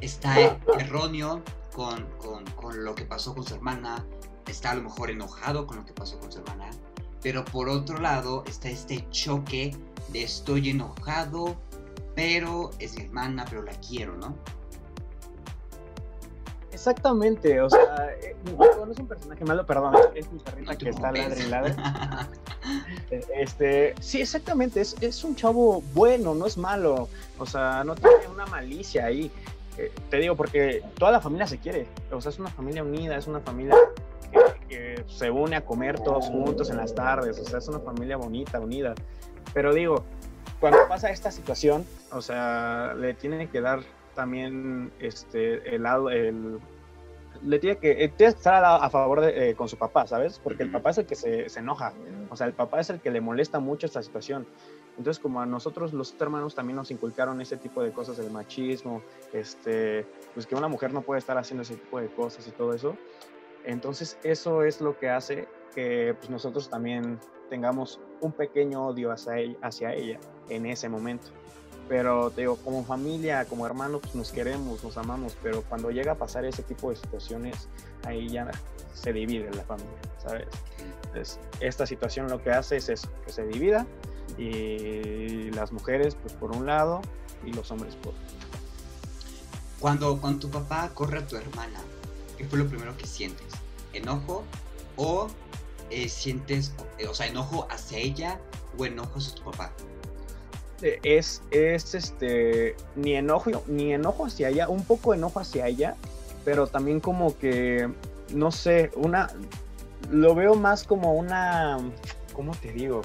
está 0.01 0.59
erróneo 0.79 1.43
con, 1.75 2.07
con, 2.19 2.45
con, 2.53 2.85
lo 2.85 2.95
que 2.95 3.05
pasó 3.05 3.35
con 3.35 3.45
su 3.45 3.55
hermana, 3.55 4.05
está 4.47 4.73
a 4.73 4.75
lo 4.75 4.83
mejor 4.83 5.11
enojado 5.11 5.67
con 5.67 5.79
lo 5.79 5.85
que 5.85 5.93
pasó 5.93 6.19
con 6.19 6.33
su 6.33 6.39
hermana, 6.39 6.71
pero 7.23 7.45
por 7.45 7.69
otro 7.69 7.99
lado 7.99 8.45
está 8.47 8.69
este 8.69 9.09
choque 9.11 9.77
de 10.09 10.23
estoy 10.23 10.71
enojado, 10.71 11.57
pero 12.15 12.71
es 12.79 12.97
mi 12.97 13.05
hermana, 13.05 13.45
pero 13.49 13.63
la 13.63 13.73
quiero, 13.75 14.17
¿no? 14.17 14.35
Exactamente, 16.73 17.61
o 17.61 17.69
sea, 17.69 18.09
eh, 18.23 18.37
no 18.45 18.93
es 18.93 18.99
un 18.99 19.09
personaje 19.09 19.45
malo, 19.45 19.67
perdón, 19.67 19.97
es 20.15 20.31
mi 20.31 20.39
perrita 20.39 20.79
que 20.79 20.91
está 20.91 21.11
ladre 21.11 21.75
eh, 23.11 23.27
Este, 23.35 23.95
sí, 24.01 24.21
exactamente, 24.21 24.81
es, 24.81 24.95
es, 25.01 25.25
un 25.25 25.35
chavo 25.35 25.83
bueno, 25.93 26.37
no 26.37 26.47
es 26.47 26.57
malo, 26.57 27.09
o 27.37 27.47
sea, 27.47 27.83
no 27.83 27.97
tiene 27.97 28.29
una 28.33 28.47
malicia 28.47 29.07
ahí. 29.07 29.29
Eh, 29.79 29.93
te 30.11 30.17
digo, 30.19 30.35
porque 30.35 30.83
toda 30.99 31.13
la 31.13 31.21
familia 31.21 31.47
se 31.47 31.59
quiere, 31.59 31.87
o 32.11 32.21
sea, 32.21 32.31
es 32.31 32.39
una 32.41 32.51
familia 32.51 32.83
unida, 32.83 33.17
es 33.17 33.29
una 33.29 33.41
familia 33.41 33.77
que, 34.69 35.05
se 35.07 35.31
une 35.31 35.57
a 35.57 35.65
comer 35.65 36.01
todos 36.01 36.27
juntos 36.27 36.69
en 36.69 36.77
las 36.77 36.95
tardes, 36.95 37.39
o 37.39 37.45
sea, 37.45 37.61
es 37.61 37.69
una 37.69 37.79
familia 37.79 38.17
bonita, 38.17 38.59
unida. 38.59 38.95
Pero 39.55 39.73
digo, 39.73 40.05
cuando 40.61 40.81
pasa 40.89 41.11
esta 41.11 41.31
situación, 41.31 41.87
o 42.13 42.21
sea, 42.21 42.93
le 42.95 43.15
tiene 43.15 43.49
que 43.49 43.61
dar 43.61 43.81
también 44.15 44.93
este, 44.99 45.75
el 45.75 45.85
lado, 45.85 46.11
el, 46.11 46.59
le 47.45 47.59
tiene 47.61 47.79
que, 47.79 47.93
eh, 47.93 48.09
tiene 48.09 48.33
que 48.33 48.39
estar 48.39 48.65
a, 48.65 48.91
favor 48.91 49.21
de, 49.21 49.51
eh, 49.51 49.55
con 49.55 49.69
su 49.69 49.79
papá, 49.79 50.09
¿sabes? 50.09 50.41
Porque 50.43 50.65
el 50.65 50.73
papá 50.73 50.91
es 50.91 50.99
el 50.99 51.07
que 51.07 51.15
se, 51.15 51.49
se, 51.49 51.61
enoja, 51.61 51.93
o 52.31 52.37
sea, 52.37 52.49
el 52.49 52.53
papá 52.53 52.81
es 52.81 52.91
el 52.91 53.01
que 53.01 53.13
le 53.13 53.21
molesta 53.21 53.61
mucho 53.61 53.87
esta 53.87 54.03
situación. 54.03 54.47
Entonces, 54.99 55.23
como 55.23 55.41
a 55.41 55.47
nosotros 55.47 55.93
los 55.93 56.15
hermanos 56.21 56.57
también 56.57 56.77
nos 56.77 56.91
inculcaron 56.91 57.41
ese 57.41 57.57
tipo 57.57 57.83
de 57.83 57.93
cosas 57.93 58.17
del 58.17 58.33
machismo, 58.33 59.01
este, 59.33 60.05
pues 60.35 60.47
que 60.47 60.57
una 60.57 60.67
mujer 60.67 60.93
no 60.93 61.03
puede 61.03 61.21
estar 61.21 61.39
haciendo 61.39 61.63
ese 61.63 61.77
tipo 61.77 62.01
de 62.01 62.09
cosas 62.09 62.47
y 62.49 62.51
todo 62.51 62.75
eso, 62.75 62.97
entonces 63.65 64.19
eso 64.25 64.65
es 64.65 64.81
lo 64.81 64.99
que 64.99 65.09
hace 65.09 65.47
que 65.75 66.15
pues, 66.19 66.31
nosotros 66.31 66.69
también 66.69 67.21
tengamos 67.49 68.01
un 68.21 68.33
pequeño 68.33 68.89
odio 68.89 69.13
hacia 69.13 69.39
ella, 69.39 69.57
hacia 69.63 69.95
ella 69.95 70.19
en 70.49 70.67
ese 70.67 70.89
momento. 70.89 71.29
Pero 71.89 72.31
te 72.31 72.43
digo, 72.43 72.57
como 72.57 72.85
familia, 72.85 73.47
como 73.47 73.65
hermanos, 73.65 74.01
pues 74.03 74.15
nos 74.15 74.33
queremos, 74.33 74.85
nos 74.85 74.99
amamos, 74.99 75.37
pero 75.43 75.63
cuando 75.63 75.91
llega 75.91 76.13
a 76.13 76.15
pasar 76.17 76.45
ese 76.45 76.63
tipo 76.63 76.91
de 76.91 76.97
situaciones, 76.97 77.69
ahí 78.05 78.29
ya 78.29 78.51
se 78.93 79.13
divide 79.13 79.51
la 79.55 79.63
familia, 79.63 79.97
¿sabes? 80.19 80.49
Entonces, 81.07 81.41
esta 81.61 81.87
situación 81.87 82.29
lo 82.29 82.43
que 82.43 82.51
hace 82.51 82.77
es 82.77 82.91
eso, 82.91 83.09
que 83.25 83.33
se 83.33 83.47
divida 83.47 83.87
y 84.39 85.51
las 85.51 85.73
mujeres 85.73 86.17
pues 86.21 86.33
por 86.35 86.53
un 86.53 86.67
lado 86.67 87.03
y 87.45 87.53
los 87.53 87.71
hombres 87.71 87.95
por 87.97 88.15
otro. 88.15 88.23
Cuando, 89.81 90.21
cuando 90.21 90.41
tu 90.41 90.51
papá 90.51 90.91
corre 90.95 91.19
a 91.19 91.27
tu 91.27 91.37
hermana, 91.37 91.81
¿qué 92.37 92.45
fue 92.45 92.59
lo 92.59 92.67
primero 92.67 92.97
que 92.97 93.07
sientes? 93.07 93.47
¿Enojo 93.93 94.45
o 94.97 95.29
eh, 95.91 96.09
sientes, 96.09 96.73
o 97.09 97.15
sea, 97.15 97.27
enojo 97.27 97.67
hacia 97.71 97.99
ella 97.99 98.41
o 98.77 98.85
enojo 98.85 99.19
hacia 99.19 99.35
tu 99.35 99.43
papá? 99.43 99.73
Eh, 100.83 101.01
es, 101.03 101.43
es 101.51 101.95
este, 101.95 102.77
ni 102.95 103.15
enojo, 103.15 103.63
ni 103.67 103.93
enojo 103.93 104.27
hacia 104.27 104.49
ella, 104.49 104.69
un 104.69 104.85
poco 104.85 105.15
enojo 105.15 105.41
hacia 105.41 105.67
ella, 105.67 105.97
pero 106.45 106.67
también 106.67 107.01
como 107.01 107.37
que, 107.39 107.89
no 108.33 108.51
sé, 108.53 108.91
una, 108.95 109.31
lo 110.11 110.35
veo 110.35 110.55
más 110.55 110.85
como 110.85 111.15
una, 111.15 111.79
¿cómo 112.33 112.55
te 112.57 112.73
digo? 112.73 113.03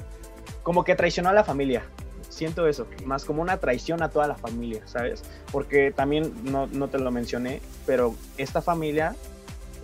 Como 0.63 0.83
que 0.83 0.95
traicionó 0.95 1.29
a 1.29 1.33
la 1.33 1.43
familia. 1.43 1.83
Siento 2.29 2.67
eso, 2.67 2.87
más 3.05 3.25
como 3.25 3.41
una 3.41 3.57
traición 3.57 4.01
a 4.01 4.09
toda 4.09 4.27
la 4.27 4.35
familia, 4.35 4.81
¿sabes? 4.85 5.23
Porque 5.51 5.91
también 5.91 6.33
no, 6.43 6.67
no 6.67 6.87
te 6.87 6.97
lo 6.97 7.11
mencioné, 7.11 7.61
pero 7.85 8.15
esta 8.37 8.61
familia 8.61 9.15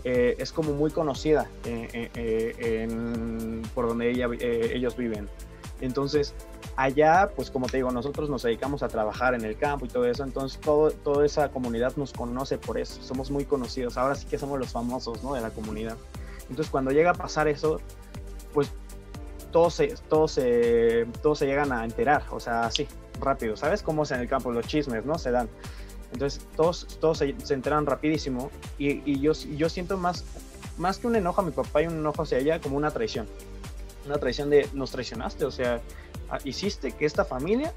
eh, 0.03 0.35
es 0.39 0.51
como 0.51 0.73
muy 0.73 0.89
conocida 0.89 1.47
eh, 1.65 2.09
eh, 2.15 2.87
por 3.75 3.87
donde 3.87 4.09
ella, 4.09 4.27
ellos 4.39 4.97
viven. 4.97 5.29
Entonces, 5.81 6.33
allá, 6.75 7.29
pues 7.35 7.51
como 7.51 7.67
te 7.67 7.77
digo, 7.77 7.91
nosotros 7.91 8.29
nos 8.29 8.43
dedicamos 8.43 8.83
a 8.83 8.87
trabajar 8.87 9.33
en 9.33 9.45
el 9.45 9.57
campo 9.57 9.85
y 9.85 9.89
todo 9.89 10.05
eso, 10.05 10.23
entonces 10.23 10.59
todo, 10.59 10.91
toda 10.91 11.25
esa 11.25 11.49
comunidad 11.49 11.95
nos 11.97 12.13
conoce 12.13 12.57
por 12.57 12.77
eso, 12.77 13.01
somos 13.01 13.31
muy 13.31 13.45
conocidos, 13.45 13.97
ahora 13.97 14.15
sí 14.15 14.25
que 14.25 14.37
somos 14.37 14.59
los 14.59 14.71
famosos, 14.71 15.23
¿no? 15.23 15.33
De 15.33 15.41
la 15.41 15.51
comunidad. 15.51 15.97
Entonces, 16.49 16.69
cuando 16.69 16.91
llega 16.91 17.11
a 17.11 17.13
pasar 17.13 17.47
eso, 17.47 17.79
todos 19.51 19.73
se, 19.73 19.88
todos 20.09 20.39
todos 21.21 21.39
se 21.39 21.45
llegan 21.45 21.71
a 21.71 21.83
enterar, 21.85 22.23
o 22.31 22.39
sea, 22.39 22.63
así, 22.63 22.88
rápido, 23.19 23.55
¿sabes? 23.55 23.83
Cómo 23.83 24.03
es 24.03 24.12
en 24.12 24.21
el 24.21 24.27
campo, 24.27 24.51
los 24.51 24.67
chismes, 24.67 25.05
¿no? 25.05 25.17
Se 25.17 25.31
dan. 25.31 25.49
Entonces, 26.12 26.45
todos, 26.55 26.88
todos 26.99 27.19
se, 27.19 27.35
enteran 27.49 27.85
rapidísimo 27.85 28.49
y, 28.77 29.01
y, 29.09 29.19
yo, 29.19 29.33
yo 29.33 29.69
siento 29.69 29.97
más, 29.97 30.25
más 30.77 30.97
que 30.97 31.07
un 31.07 31.15
enojo 31.15 31.41
a 31.41 31.43
mi 31.43 31.51
papá 31.51 31.83
y 31.83 31.88
un 31.88 31.97
enojo 31.97 32.23
hacia 32.23 32.39
ella 32.39 32.59
como 32.59 32.77
una 32.77 32.91
traición. 32.91 33.27
Una 34.05 34.17
traición 34.17 34.49
de 34.49 34.67
nos 34.73 34.91
traicionaste, 34.91 35.45
o 35.45 35.51
sea, 35.51 35.81
ah, 36.29 36.39
hiciste 36.43 36.93
que 36.93 37.05
esta 37.05 37.25
familia 37.25 37.73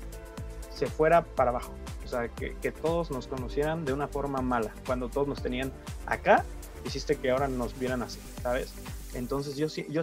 se 0.74 0.86
fuera 0.86 1.24
para 1.24 1.50
abajo. 1.50 1.72
O 2.04 2.08
sea, 2.08 2.28
que, 2.28 2.56
que 2.60 2.72
todos 2.72 3.10
nos 3.10 3.26
conocieran 3.26 3.84
de 3.84 3.92
una 3.92 4.08
forma 4.08 4.40
mala. 4.40 4.72
Cuando 4.86 5.08
todos 5.08 5.28
nos 5.28 5.42
tenían 5.42 5.70
acá, 6.06 6.44
hiciste 6.84 7.16
que 7.16 7.30
ahora 7.30 7.48
nos 7.48 7.78
vieran 7.78 8.02
así, 8.02 8.18
¿sabes? 8.42 8.72
Entonces 9.14 9.56
yo, 9.56 9.66
yo, 9.66 10.02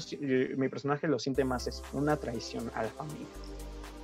mi 0.57 0.69
personaje 0.69 1.07
lo 1.07 1.19
siente 1.19 1.43
más, 1.43 1.67
es 1.67 1.81
una 1.93 2.17
traición 2.17 2.71
a 2.75 2.83
la 2.83 2.89
familia. 2.89 3.27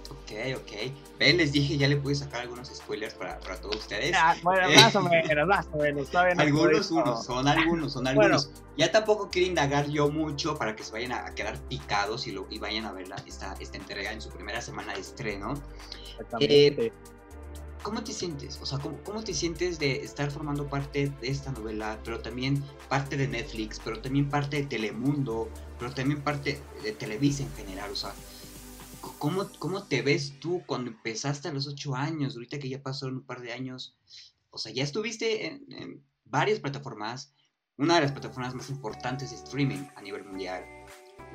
Ok, 0.10 0.32
ok. 0.58 0.72
Ven, 1.20 1.38
les 1.38 1.52
dije, 1.52 1.78
ya 1.78 1.88
le 1.88 1.98
pude 1.98 2.16
sacar 2.16 2.42
algunos 2.42 2.68
spoilers 2.68 3.14
para, 3.14 3.40
para 3.40 3.60
todos 3.62 3.78
ustedes. 3.78 4.16
Ah, 4.16 4.36
bueno, 4.44 4.68
más 4.70 4.96
o 4.96 5.02
menos, 5.02 5.48
más 5.48 5.68
o 5.72 5.78
menos. 5.78 6.16
algunos, 6.16 6.92
unos, 6.92 7.26
son 7.26 7.48
algunos, 7.48 7.94
son 7.94 8.08
algunos. 8.08 8.52
Ya 8.78 8.92
tampoco 8.92 9.30
quiero 9.30 9.48
indagar 9.48 9.88
yo 9.88 10.10
mucho 10.10 10.58
para 10.58 10.76
que 10.76 10.84
se 10.84 10.92
vayan 10.92 11.12
a, 11.12 11.34
quedar 11.34 11.60
picados 11.70 12.28
y, 12.28 12.32
lo, 12.32 12.48
y 12.50 12.60
vayan 12.60 12.86
a 12.86 12.92
ver 12.92 13.08
esta, 13.26 13.56
esta 13.60 13.78
entrega 13.78 14.12
en 14.12 14.22
su 14.22 14.30
primera 14.30 14.62
semana 14.62 14.94
de 14.94 15.02
estreno. 15.02 15.54
Exactamente. 16.12 16.88
Eh, 16.88 16.94
¿Cómo 17.86 18.04
te 18.04 18.14
sientes? 18.14 18.60
O 18.64 18.66
sea, 18.66 18.80
¿cómo, 18.80 18.98
¿cómo, 19.04 19.24
te 19.24 19.32
sientes 19.36 19.78
de 19.78 19.98
estar 19.98 20.32
formando 20.32 20.68
parte 20.68 21.14
de 21.22 21.28
esta 21.28 21.52
novela, 21.52 22.00
pero 22.04 22.20
también 22.20 22.64
parte 22.90 23.16
de 23.16 23.28
Netflix, 23.28 23.80
pero 23.80 24.02
también 24.02 24.28
parte 24.28 24.58
de 24.58 24.66
Telemundo, 24.66 25.52
pero 25.78 25.94
también 25.94 26.24
parte 26.24 26.60
de 26.82 26.92
Televisa 26.94 27.44
en 27.44 27.54
general? 27.54 27.92
O 27.92 27.96
sea, 27.96 28.12
¿cómo, 29.20 29.48
cómo 29.60 29.84
te 29.84 30.02
ves 30.02 30.40
tú 30.40 30.64
cuando 30.66 30.90
empezaste 30.90 31.48
a 31.48 31.54
los 31.54 31.68
ocho 31.68 31.94
años, 31.94 32.34
ahorita 32.34 32.58
que 32.58 32.70
ya 32.70 32.82
pasaron 32.82 33.18
un 33.18 33.24
par 33.24 33.42
de 33.42 33.54
años? 33.54 33.96
O 34.50 34.58
sea, 34.58 34.72
ya 34.72 34.82
estuviste 34.82 35.46
en, 35.46 36.04
varias 36.24 36.60
plataformas, 36.60 37.36
una 37.78 37.94
de 37.94 38.02
las 38.02 38.14
plataformas 38.14 38.56
más 38.56 38.72
importantes 38.72 39.30
de 39.30 39.36
streaming 39.36 39.86
a 39.96 40.02
nivel 40.02 40.24
mundial, 40.24 40.66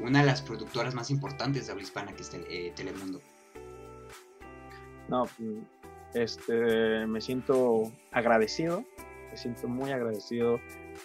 una 0.01 0.19
de 0.19 0.27
las 0.27 0.43
productoras 0.43 0.97
más 0.97 1.13
importantes 1.13 1.67
de 1.67 1.73
habla 1.73 1.85
hispana 1.85 2.13
que 2.13 2.23
es 2.23 2.31
eh, 2.35 2.73
Telemundo. 2.75 3.21
No, 5.09 5.27
mm, 5.39 5.80
este, 6.15 7.07
me 7.07 7.21
siento 7.21 7.91
agradecido, 8.11 8.85
me 9.31 9.37
siento 9.37 9.69
muy 9.69 9.93
agradecido, 9.93 10.61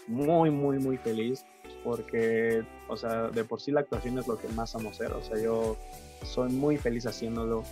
muy, 0.07 0.49
muy, 0.49 0.79
muy 0.79 0.97
feliz, 0.97 1.45
porque, 1.83 2.63
o 2.87 2.97
sea, 2.97 3.29
de 3.29 3.43
por 3.43 3.61
sí 3.61 3.71
la 3.71 3.81
actuación 3.81 4.17
es 4.17 4.27
lo 4.27 4.37
que 4.37 4.47
más 4.49 4.75
amo 4.75 4.89
hacer, 4.89 5.11
o 5.13 5.21
sea, 5.21 5.37
yo 5.37 5.77
soy 6.23 6.51
muy 6.51 6.77
feliz 6.77 7.05
haciéndolo. 7.05 7.63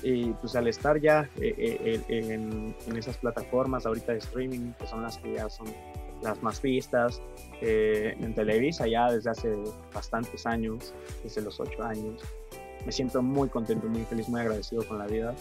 Y 0.00 0.30
pues 0.34 0.54
al 0.54 0.68
estar 0.68 1.00
ya 1.00 1.28
eh, 1.40 1.54
eh, 1.58 2.02
en, 2.08 2.96
esas 2.96 3.16
plataformas 3.16 3.84
ahorita 3.84 4.12
de 4.12 4.18
streaming, 4.18 4.72
que 4.78 4.86
son 4.86 5.02
las 5.02 5.18
que 5.18 5.34
ya 5.34 5.50
son 5.50 5.66
las 6.22 6.40
más 6.40 6.62
vistas, 6.62 7.20
eh, 7.60 8.16
en 8.20 8.32
Televisa 8.32 8.86
ya 8.86 9.10
desde 9.10 9.30
hace 9.30 9.56
bastantes 9.92 10.46
años, 10.46 10.94
desde 11.24 11.42
los 11.42 11.58
ocho 11.58 11.82
años, 11.82 12.22
me 12.86 12.92
siento 12.92 13.22
muy 13.22 13.48
contento, 13.48 13.88
muy 13.88 14.04
feliz, 14.04 14.28
muy 14.28 14.40
agradecido 14.40 14.86
con 14.86 14.98
la 14.98 15.06
vida 15.08 15.34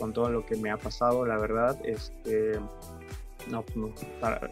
con 0.00 0.12
todo 0.14 0.30
lo 0.30 0.46
que 0.46 0.56
me 0.56 0.70
ha 0.70 0.78
pasado, 0.78 1.26
la 1.26 1.38
verdad, 1.38 1.78
este, 1.84 2.58
no, 3.48 3.64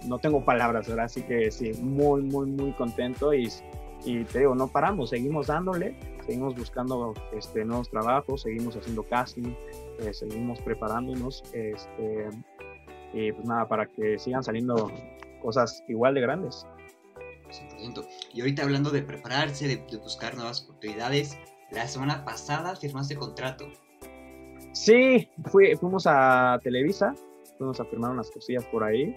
no, 0.06 0.18
tengo 0.18 0.44
palabras, 0.44 0.86
¿verdad? 0.86 1.06
Así 1.06 1.22
que 1.22 1.50
sí, 1.50 1.72
muy, 1.80 2.22
muy, 2.22 2.46
muy 2.46 2.72
contento 2.72 3.32
y, 3.32 3.48
y 4.04 4.24
te 4.24 4.40
digo, 4.40 4.54
no 4.54 4.68
paramos, 4.68 5.10
seguimos 5.10 5.46
dándole, 5.46 5.98
seguimos 6.26 6.54
buscando 6.54 7.14
este, 7.32 7.64
nuevos 7.64 7.90
trabajos, 7.90 8.42
seguimos 8.42 8.76
haciendo 8.76 9.02
casting, 9.02 9.54
eh, 10.00 10.12
seguimos 10.12 10.60
preparándonos, 10.60 11.42
este, 11.54 12.28
y 13.14 13.32
pues 13.32 13.48
nada, 13.48 13.66
para 13.66 13.86
que 13.86 14.18
sigan 14.18 14.44
saliendo 14.44 14.92
cosas 15.42 15.82
igual 15.88 16.14
de 16.14 16.20
grandes. 16.20 16.66
100%. 17.78 18.06
Y 18.34 18.40
ahorita 18.40 18.62
hablando 18.62 18.90
de 18.90 19.00
prepararse, 19.00 19.66
de, 19.66 19.76
de 19.76 19.96
buscar 19.96 20.34
nuevas 20.34 20.62
oportunidades, 20.64 21.38
la 21.70 21.88
semana 21.88 22.26
pasada 22.26 22.76
firmaste 22.76 23.16
contrato. 23.16 23.66
Sí, 24.72 25.28
fuimos 25.50 26.06
a 26.06 26.58
Televisa, 26.62 27.14
fuimos 27.56 27.80
a 27.80 27.84
firmar 27.84 28.12
unas 28.12 28.30
cosillas 28.30 28.64
por 28.66 28.84
ahí, 28.84 29.14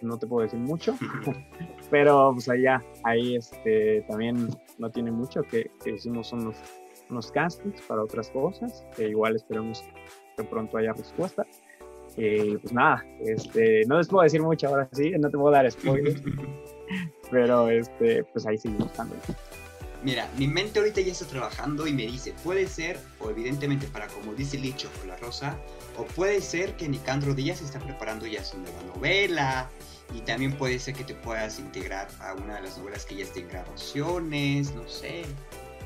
no 0.00 0.18
te 0.18 0.26
puedo 0.26 0.42
decir 0.42 0.58
mucho, 0.58 0.94
pero 1.90 2.32
pues 2.32 2.48
allá, 2.48 2.82
ahí 3.04 3.36
este, 3.36 4.02
también 4.02 4.48
no 4.78 4.90
tiene 4.90 5.10
mucho, 5.10 5.42
que, 5.42 5.70
hicimos 5.86 6.32
unos, 6.32 6.56
unos 7.10 7.30
castings 7.32 7.80
para 7.82 8.02
otras 8.02 8.30
cosas, 8.30 8.84
que 8.96 9.08
igual 9.08 9.36
esperemos 9.36 9.84
que 10.36 10.44
pronto 10.44 10.76
haya 10.76 10.92
respuesta. 10.92 11.46
Y 12.16 12.56
pues 12.58 12.72
nada, 12.72 13.04
este, 13.24 13.84
no 13.86 13.98
les 13.98 14.06
puedo 14.06 14.22
decir 14.22 14.40
mucho 14.40 14.68
ahora 14.68 14.88
sí, 14.92 15.10
no 15.18 15.30
te 15.30 15.36
puedo 15.36 15.50
dar 15.50 15.68
spoilers, 15.68 16.22
pero 17.30 17.68
este, 17.68 18.22
pues 18.24 18.46
ahí 18.46 18.56
seguimos 18.56 18.88
buscando. 18.88 19.16
Mira, 20.04 20.28
mi 20.36 20.46
mente 20.46 20.78
ahorita 20.80 21.00
ya 21.00 21.12
está 21.12 21.24
trabajando 21.24 21.86
y 21.86 21.92
me 21.94 22.02
dice, 22.02 22.34
puede 22.44 22.66
ser, 22.66 23.00
o 23.20 23.30
evidentemente 23.30 23.86
para 23.86 24.06
como 24.08 24.34
dice 24.34 24.58
el 24.58 24.62
dicho 24.62 24.90
o 25.02 25.06
la 25.06 25.16
rosa, 25.16 25.56
o 25.96 26.04
puede 26.04 26.42
ser 26.42 26.76
que 26.76 26.86
Nicandro 26.86 27.34
Díaz 27.34 27.62
está 27.62 27.78
preparando 27.78 28.26
ya 28.26 28.44
su 28.44 28.58
nueva 28.58 28.82
novela, 28.94 29.70
y 30.14 30.20
también 30.20 30.52
puede 30.52 30.78
ser 30.78 30.92
que 30.92 31.04
te 31.04 31.14
puedas 31.14 31.58
integrar 31.58 32.08
a 32.20 32.34
una 32.34 32.56
de 32.56 32.62
las 32.62 32.76
novelas 32.76 33.06
que 33.06 33.16
ya 33.16 33.24
esté 33.24 33.40
en 33.40 33.48
grabaciones, 33.48 34.74
no 34.74 34.86
sé. 34.86 35.22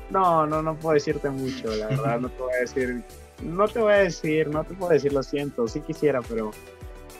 No, 0.09 0.45
no, 0.45 0.61
no 0.61 0.75
puedo 0.75 0.95
decirte 0.95 1.29
mucho, 1.29 1.73
la 1.73 1.87
verdad, 1.87 2.19
no 2.19 2.29
te 2.29 2.41
voy 2.41 2.53
a 2.53 2.59
decir, 2.59 3.03
no 3.41 3.67
te 3.69 3.79
voy 3.79 3.93
a 3.93 3.97
decir, 3.97 4.49
no 4.49 4.65
te 4.65 4.73
puedo 4.73 4.91
decir, 4.91 5.13
lo 5.13 5.23
siento, 5.23 5.65
sí 5.69 5.79
quisiera, 5.79 6.21
pero 6.23 6.51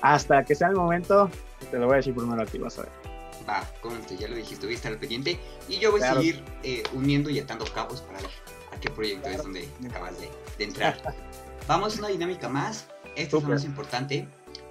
hasta 0.02 0.44
que 0.44 0.54
sea 0.54 0.68
el 0.68 0.76
momento, 0.76 1.30
te 1.72 1.78
lo 1.78 1.86
voy 1.86 1.94
a 1.94 1.98
decir 1.98 2.14
primero 2.14 2.42
a 2.42 2.46
ti, 2.46 2.58
vas 2.58 2.78
a 2.78 2.82
ver 2.82 3.09
va, 3.48 3.70
conste, 3.82 4.18
ya 4.18 4.28
lo 4.28 4.36
dijiste, 4.36 4.66
voy 4.66 4.74
a 4.74 4.78
estar 4.78 4.92
al 4.92 5.00
pendiente 5.00 5.40
y 5.68 5.80
yo 5.80 5.92
voy 5.92 6.02
a 6.02 6.14
seguir 6.14 6.44
eh, 6.64 6.84
uniendo 6.94 7.30
y 7.30 7.40
atando 7.40 7.66
cabos 7.74 8.02
para 8.02 8.20
ver 8.20 8.32
a 8.72 8.80
qué 8.80 8.90
proyecto 8.90 9.30
es 9.30 9.44
donde 9.44 9.68
acabas 9.90 10.16
de, 10.20 10.30
entrar. 10.64 10.98
Vamos 11.68 11.96
a 11.96 12.00
una 12.00 12.08
dinámica 12.10 12.50
más, 12.50 12.88
esta 13.16 13.38
es 13.38 13.44
la 13.44 13.50
más 13.50 13.66
importante. 13.66 14.28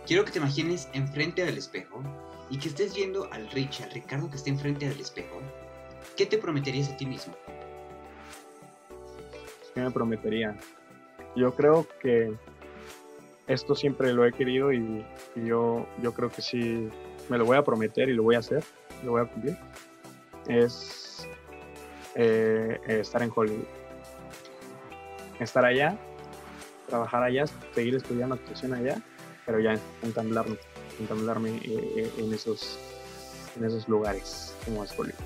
Quiero 0.07 0.25
que 0.25 0.33
te 0.33 0.39
imagines 0.39 0.89
enfrente 0.93 1.45
del 1.45 1.59
espejo 1.59 2.03
y 2.51 2.59
que 2.59 2.69
estés 2.69 2.95
viendo 2.95 3.31
al 3.33 3.51
Rich, 3.51 3.83
al 3.83 3.91
Ricardo 3.91 4.31
que 4.31 4.37
esté 4.37 4.51
enfrente 4.51 4.89
del 4.89 5.01
espejo. 5.01 5.41
¿Qué 6.17 6.27
te 6.27 6.39
prometerías 6.39 6.89
a 6.89 6.97
ti 6.97 7.07
mismo? 7.07 7.35
¿Qué 9.75 9.81
me 9.81 9.91
prometería? 9.91 10.57
Yo 11.37 11.55
creo 11.55 11.87
que 12.01 12.33
esto 13.47 13.75
siempre 13.75 14.13
lo 14.13 14.27
he 14.27 14.33
querido 14.33 14.73
y, 14.73 15.05
y 15.37 15.47
yo, 15.47 15.87
yo 16.03 16.13
creo 16.13 16.31
que 16.31 16.43
sí 16.43 16.91
me 17.29 17.39
lo 17.39 17.45
voy 17.45 17.57
a 17.57 17.65
prometer 17.65 18.09
y 18.09 18.15
lo 18.15 18.23
voy 18.23 18.35
a 18.35 18.39
hacer, 18.39 18.63
lo 19.05 19.13
voy 19.13 19.23
a 19.23 19.25
cumplir, 19.25 19.57
es 20.47 21.27
eh, 22.15 22.79
estar 22.87 23.23
en 23.23 23.31
Hollywood. 23.35 23.65
Estar 25.41 25.65
allá, 25.65 25.97
trabajar 26.89 27.23
allá, 27.23 27.45
seguir 27.75 27.95
estudiando 27.95 28.35
actuación 28.35 28.75
allá, 28.75 29.01
pero 29.47 29.61
ya 29.61 29.79
entamblarme, 30.03 30.57
entamblarme 30.99 31.51
eh, 31.51 31.93
eh, 31.97 32.13
en, 32.19 32.33
esos, 32.35 32.79
en 33.57 33.65
esos 33.65 33.89
lugares 33.89 34.55
como 34.65 34.83
es 34.83 34.99
Hollywood 34.99 35.18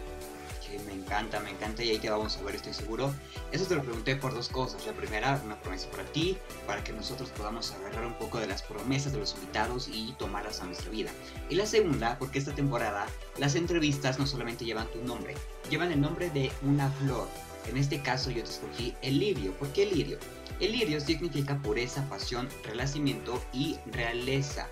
encanta, 1.12 1.40
me 1.40 1.50
encanta 1.50 1.82
y 1.82 1.90
ahí 1.90 1.98
te 1.98 2.08
vamos 2.08 2.38
a 2.38 2.42
ver, 2.42 2.54
estoy 2.54 2.72
seguro. 2.72 3.12
Eso 3.50 3.66
te 3.66 3.74
lo 3.74 3.82
pregunté 3.82 4.16
por 4.16 4.32
dos 4.32 4.48
cosas. 4.48 4.86
La 4.86 4.94
primera, 4.94 5.38
una 5.44 5.60
promesa 5.60 5.90
para 5.90 6.04
ti, 6.04 6.38
para 6.66 6.82
que 6.82 6.94
nosotros 6.94 7.28
podamos 7.36 7.70
agarrar 7.72 8.06
un 8.06 8.14
poco 8.14 8.40
de 8.40 8.46
las 8.46 8.62
promesas 8.62 9.12
de 9.12 9.18
los 9.18 9.34
invitados 9.34 9.88
y 9.92 10.14
tomarlas 10.18 10.62
a 10.62 10.64
nuestra 10.64 10.90
vida. 10.90 11.10
Y 11.50 11.56
la 11.56 11.66
segunda, 11.66 12.18
porque 12.18 12.38
esta 12.38 12.54
temporada 12.54 13.06
las 13.36 13.56
entrevistas 13.56 14.18
no 14.18 14.26
solamente 14.26 14.64
llevan 14.64 14.90
tu 14.90 15.04
nombre, 15.04 15.34
llevan 15.68 15.92
el 15.92 16.00
nombre 16.00 16.30
de 16.30 16.50
una 16.62 16.90
flor. 16.90 17.28
En 17.68 17.76
este 17.76 18.00
caso 18.00 18.30
yo 18.30 18.42
te 18.42 18.50
escogí 18.50 18.94
el 19.02 19.18
lirio. 19.18 19.52
¿Por 19.52 19.68
qué 19.68 19.82
el 19.82 19.94
lirio? 19.94 20.18
El 20.60 20.72
lirio 20.72 20.98
significa 20.98 21.58
pureza, 21.58 22.08
pasión, 22.08 22.48
renacimiento 22.64 23.42
y 23.52 23.76
realeza. 23.92 24.66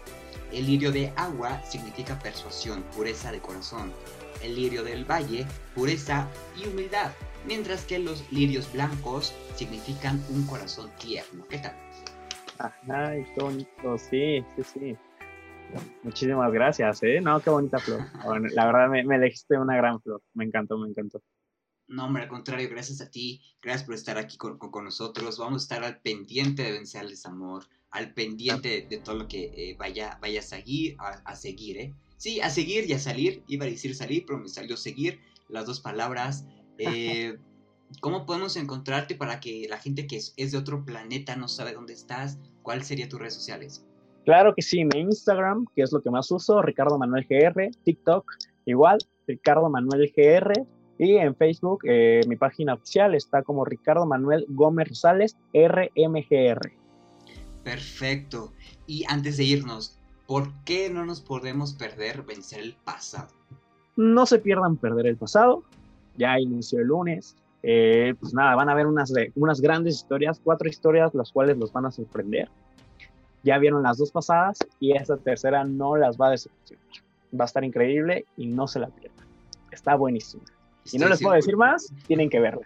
El 0.53 0.67
lirio 0.67 0.93
de 0.93 1.13
agua 1.17 1.63
significa 1.65 2.19
persuasión, 2.19 2.83
pureza 2.95 3.31
de 3.33 3.41
corazón 3.41 3.93
el 4.43 4.55
lirio 4.55 4.83
del 4.83 5.05
valle, 5.05 5.47
pureza 5.75 6.29
y 6.57 6.67
humildad. 6.67 7.11
mientras 7.47 7.87
que 7.87 7.99
los 7.99 8.31
lirios 8.31 8.71
blancos 8.71 9.35
significan 9.55 10.23
un 10.29 10.47
corazón 10.47 10.91
tierno. 10.99 11.47
¿Qué 11.49 11.57
tal? 11.59 11.75
Ay, 12.87 13.25
qué 13.35 13.43
bonito, 13.43 13.97
sí, 13.97 14.45
sí, 14.57 14.63
sí. 14.63 14.97
Muchísimas 16.03 16.53
gracias, 16.53 17.03
¿eh? 17.03 17.19
No, 17.23 17.41
qué 17.41 17.49
bonita 17.49 17.79
flor. 17.79 18.01
la 18.53 18.67
verdad 18.67 18.89
me, 18.91 19.05
me 19.05 19.17
elegiste 19.17 19.57
una 19.57 19.75
gran 19.75 20.03
flor. 20.03 20.21
Me 20.35 20.45
encantó, 20.45 20.77
me 20.77 20.89
encantó. 20.91 21.23
No, 21.91 22.05
hombre, 22.05 22.23
al 22.23 22.29
contrario, 22.29 22.69
gracias 22.71 23.01
a 23.01 23.11
ti. 23.11 23.43
Gracias 23.61 23.85
por 23.85 23.97
estar 23.97 24.17
aquí 24.17 24.37
con, 24.37 24.85
nosotros. 24.85 25.39
Vamos 25.39 25.63
a 25.63 25.65
estar 25.65 25.85
al 25.85 26.01
pendiente 26.01 26.63
de 26.63 26.71
vencer 26.71 27.03
el 27.03 27.11
desamor, 27.11 27.65
al 27.91 28.15
pendiente 28.15 28.87
de, 28.89 28.99
todo 28.99 29.17
lo 29.17 29.27
que 29.27 29.53
eh, 29.57 29.77
vaya, 29.77 30.17
vaya 30.23 30.39
a 30.39 30.43
seguir, 30.43 30.97
a, 31.01 31.35
seguir, 31.35 31.79
¿eh? 31.79 31.95
Sí, 32.17 32.41
a 32.41 32.49
seguir 32.49 32.89
y 32.89 32.93
a 32.93 33.01
salir. 33.01 33.43
Iba 33.49 33.65
a 33.65 33.69
decir 33.69 33.97
salir, 33.97 34.25
pero 34.25 34.39
me 34.39 34.49
salió 34.49 34.77
seguir 34.77 35.19
las 35.49 35.67
dos 35.67 35.81
palabras. 35.81 36.47
Eh, 36.83 37.37
¿Cómo 38.01 38.25
podemos 38.25 38.57
encontrarte 38.57 39.15
para 39.15 39.39
que 39.39 39.67
la 39.69 39.77
gente 39.77 40.07
que 40.07 40.17
es, 40.17 40.33
es 40.39 40.51
de 40.51 40.57
otro 40.57 40.83
planeta 40.83 41.37
no 41.37 41.47
sabe 41.47 41.75
dónde 41.75 41.93
estás? 41.93 42.39
¿Cuál 42.63 42.85
sería 42.85 43.07
tus 43.07 43.19
redes 43.21 43.35
sociales? 43.35 43.85
Claro 44.25 44.55
que 44.55 44.63
sí, 44.63 44.83
mi 44.87 45.01
Instagram, 45.01 45.67
que 45.77 45.83
es 45.83 45.93
lo 45.93 46.01
que 46.01 46.11
más 46.11 46.31
uso, 46.31 46.63
Ricardo 46.63 46.99
Manuel 46.99 47.27
GR, 47.29 47.71
TikTok, 47.85 48.33
igual, 48.65 48.97
Ricardo 49.27 49.69
Manuel 49.69 50.11
GR, 50.17 50.67
y 51.07 51.17
en 51.17 51.35
Facebook, 51.35 51.81
eh, 51.85 52.21
mi 52.29 52.37
página 52.37 52.75
oficial 52.75 53.15
está 53.15 53.43
como 53.43 53.65
Ricardo 53.65 54.07
Manuel 54.07 54.45
Gómez 54.49 54.89
Rosales, 54.89 55.37
RMGR. 55.53 56.73
Perfecto. 57.65 58.53
Y 58.87 59.05
antes 59.09 59.37
de 59.37 59.45
irnos, 59.45 59.99
¿por 60.27 60.53
qué 60.65 60.91
no 60.91 61.05
nos 61.05 61.21
podemos 61.21 61.73
perder 61.73 62.23
vencer 62.23 62.61
el 62.61 62.75
pasado? 62.85 63.29
No 63.97 64.27
se 64.27 64.39
pierdan 64.39 64.77
perder 64.77 65.07
el 65.07 65.17
pasado. 65.17 65.63
Ya 66.17 66.39
inició 66.39 66.81
el 66.81 66.87
lunes. 66.87 67.37
Eh, 67.63 68.15
pues 68.21 68.33
nada, 68.33 68.55
van 68.55 68.69
a 68.69 68.75
ver 68.75 68.87
unas, 68.87 69.13
unas 69.35 69.61
grandes 69.61 69.97
historias, 69.97 70.41
cuatro 70.43 70.69
historias, 70.69 71.15
las 71.15 71.33
cuales 71.33 71.59
los 71.59 71.73
van 71.73 71.87
a 71.87 71.91
sorprender 71.91 72.49
ya 73.43 73.59
vieron 73.59 73.83
las 73.83 73.99
dos 73.99 74.11
pasadas 74.11 74.59
y 74.79 74.93
esta 74.97 75.17
tercera 75.17 75.65
no 75.65 75.97
las 75.97 76.17
va 76.19 76.29
a 76.29 76.31
decepcionar. 76.31 76.85
Va 77.39 77.45
a 77.45 77.47
estar 77.47 77.65
increíble 77.65 78.27
y 78.37 78.47
no 78.47 78.67
se 78.67 78.81
la 78.81 78.89
pierdan. 78.89 79.27
Está 79.71 79.95
buenísima. 79.95 80.45
Y 80.91 80.99
no 80.99 81.09
les 81.09 81.21
puedo 81.21 81.35
decir 81.35 81.57
más, 81.57 81.93
tienen 82.07 82.31
que 82.31 82.41
verla. 82.41 82.63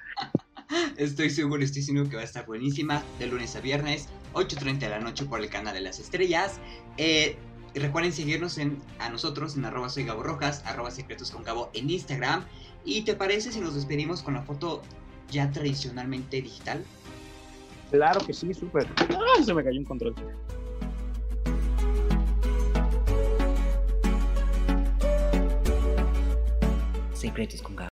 Estoy 0.97 1.31
seguro, 1.31 1.63
estoy 1.63 1.83
seguro 1.83 2.09
que 2.09 2.17
va 2.17 2.23
a 2.23 2.25
estar 2.25 2.47
buenísima 2.47 3.03
de 3.19 3.27
lunes 3.27 3.55
a 3.55 3.61
viernes, 3.61 4.09
8.30 4.33 4.79
de 4.79 4.89
la 4.89 4.99
noche 4.99 5.25
por 5.27 5.41
el 5.41 5.49
canal 5.49 5.75
de 5.75 5.81
las 5.81 5.99
estrellas. 5.99 6.59
Eh, 6.97 7.37
recuerden 7.75 8.13
seguirnos 8.13 8.57
en, 8.59 8.79
a 8.99 9.11
nosotros 9.11 9.57
en 9.57 9.65
arroba 9.67 9.89
soy 9.89 10.05
Gabo 10.05 10.23
Rojas, 10.23 10.63
arroba 10.65 10.91
secretos 10.91 11.31
con 11.31 11.43
Gabo 11.43 11.71
en 11.75 11.91
Instagram. 11.91 12.45
¿Y 12.85 13.03
te 13.03 13.15
parece 13.15 13.53
si 13.53 13.61
nos 13.61 13.75
despedimos 13.75 14.23
con 14.23 14.35
la 14.35 14.43
foto 14.43 14.83
ya 15.31 15.51
tradicionalmente 15.51 16.41
digital? 16.41 16.83
Claro 17.91 18.21
que 18.27 18.33
sí, 18.33 18.53
súper. 18.55 18.87
se 19.45 19.55
me 19.55 19.63
cayó 19.63 19.79
un 19.79 19.85
control. 19.85 20.15
secretos 27.25 27.63
con 27.63 27.75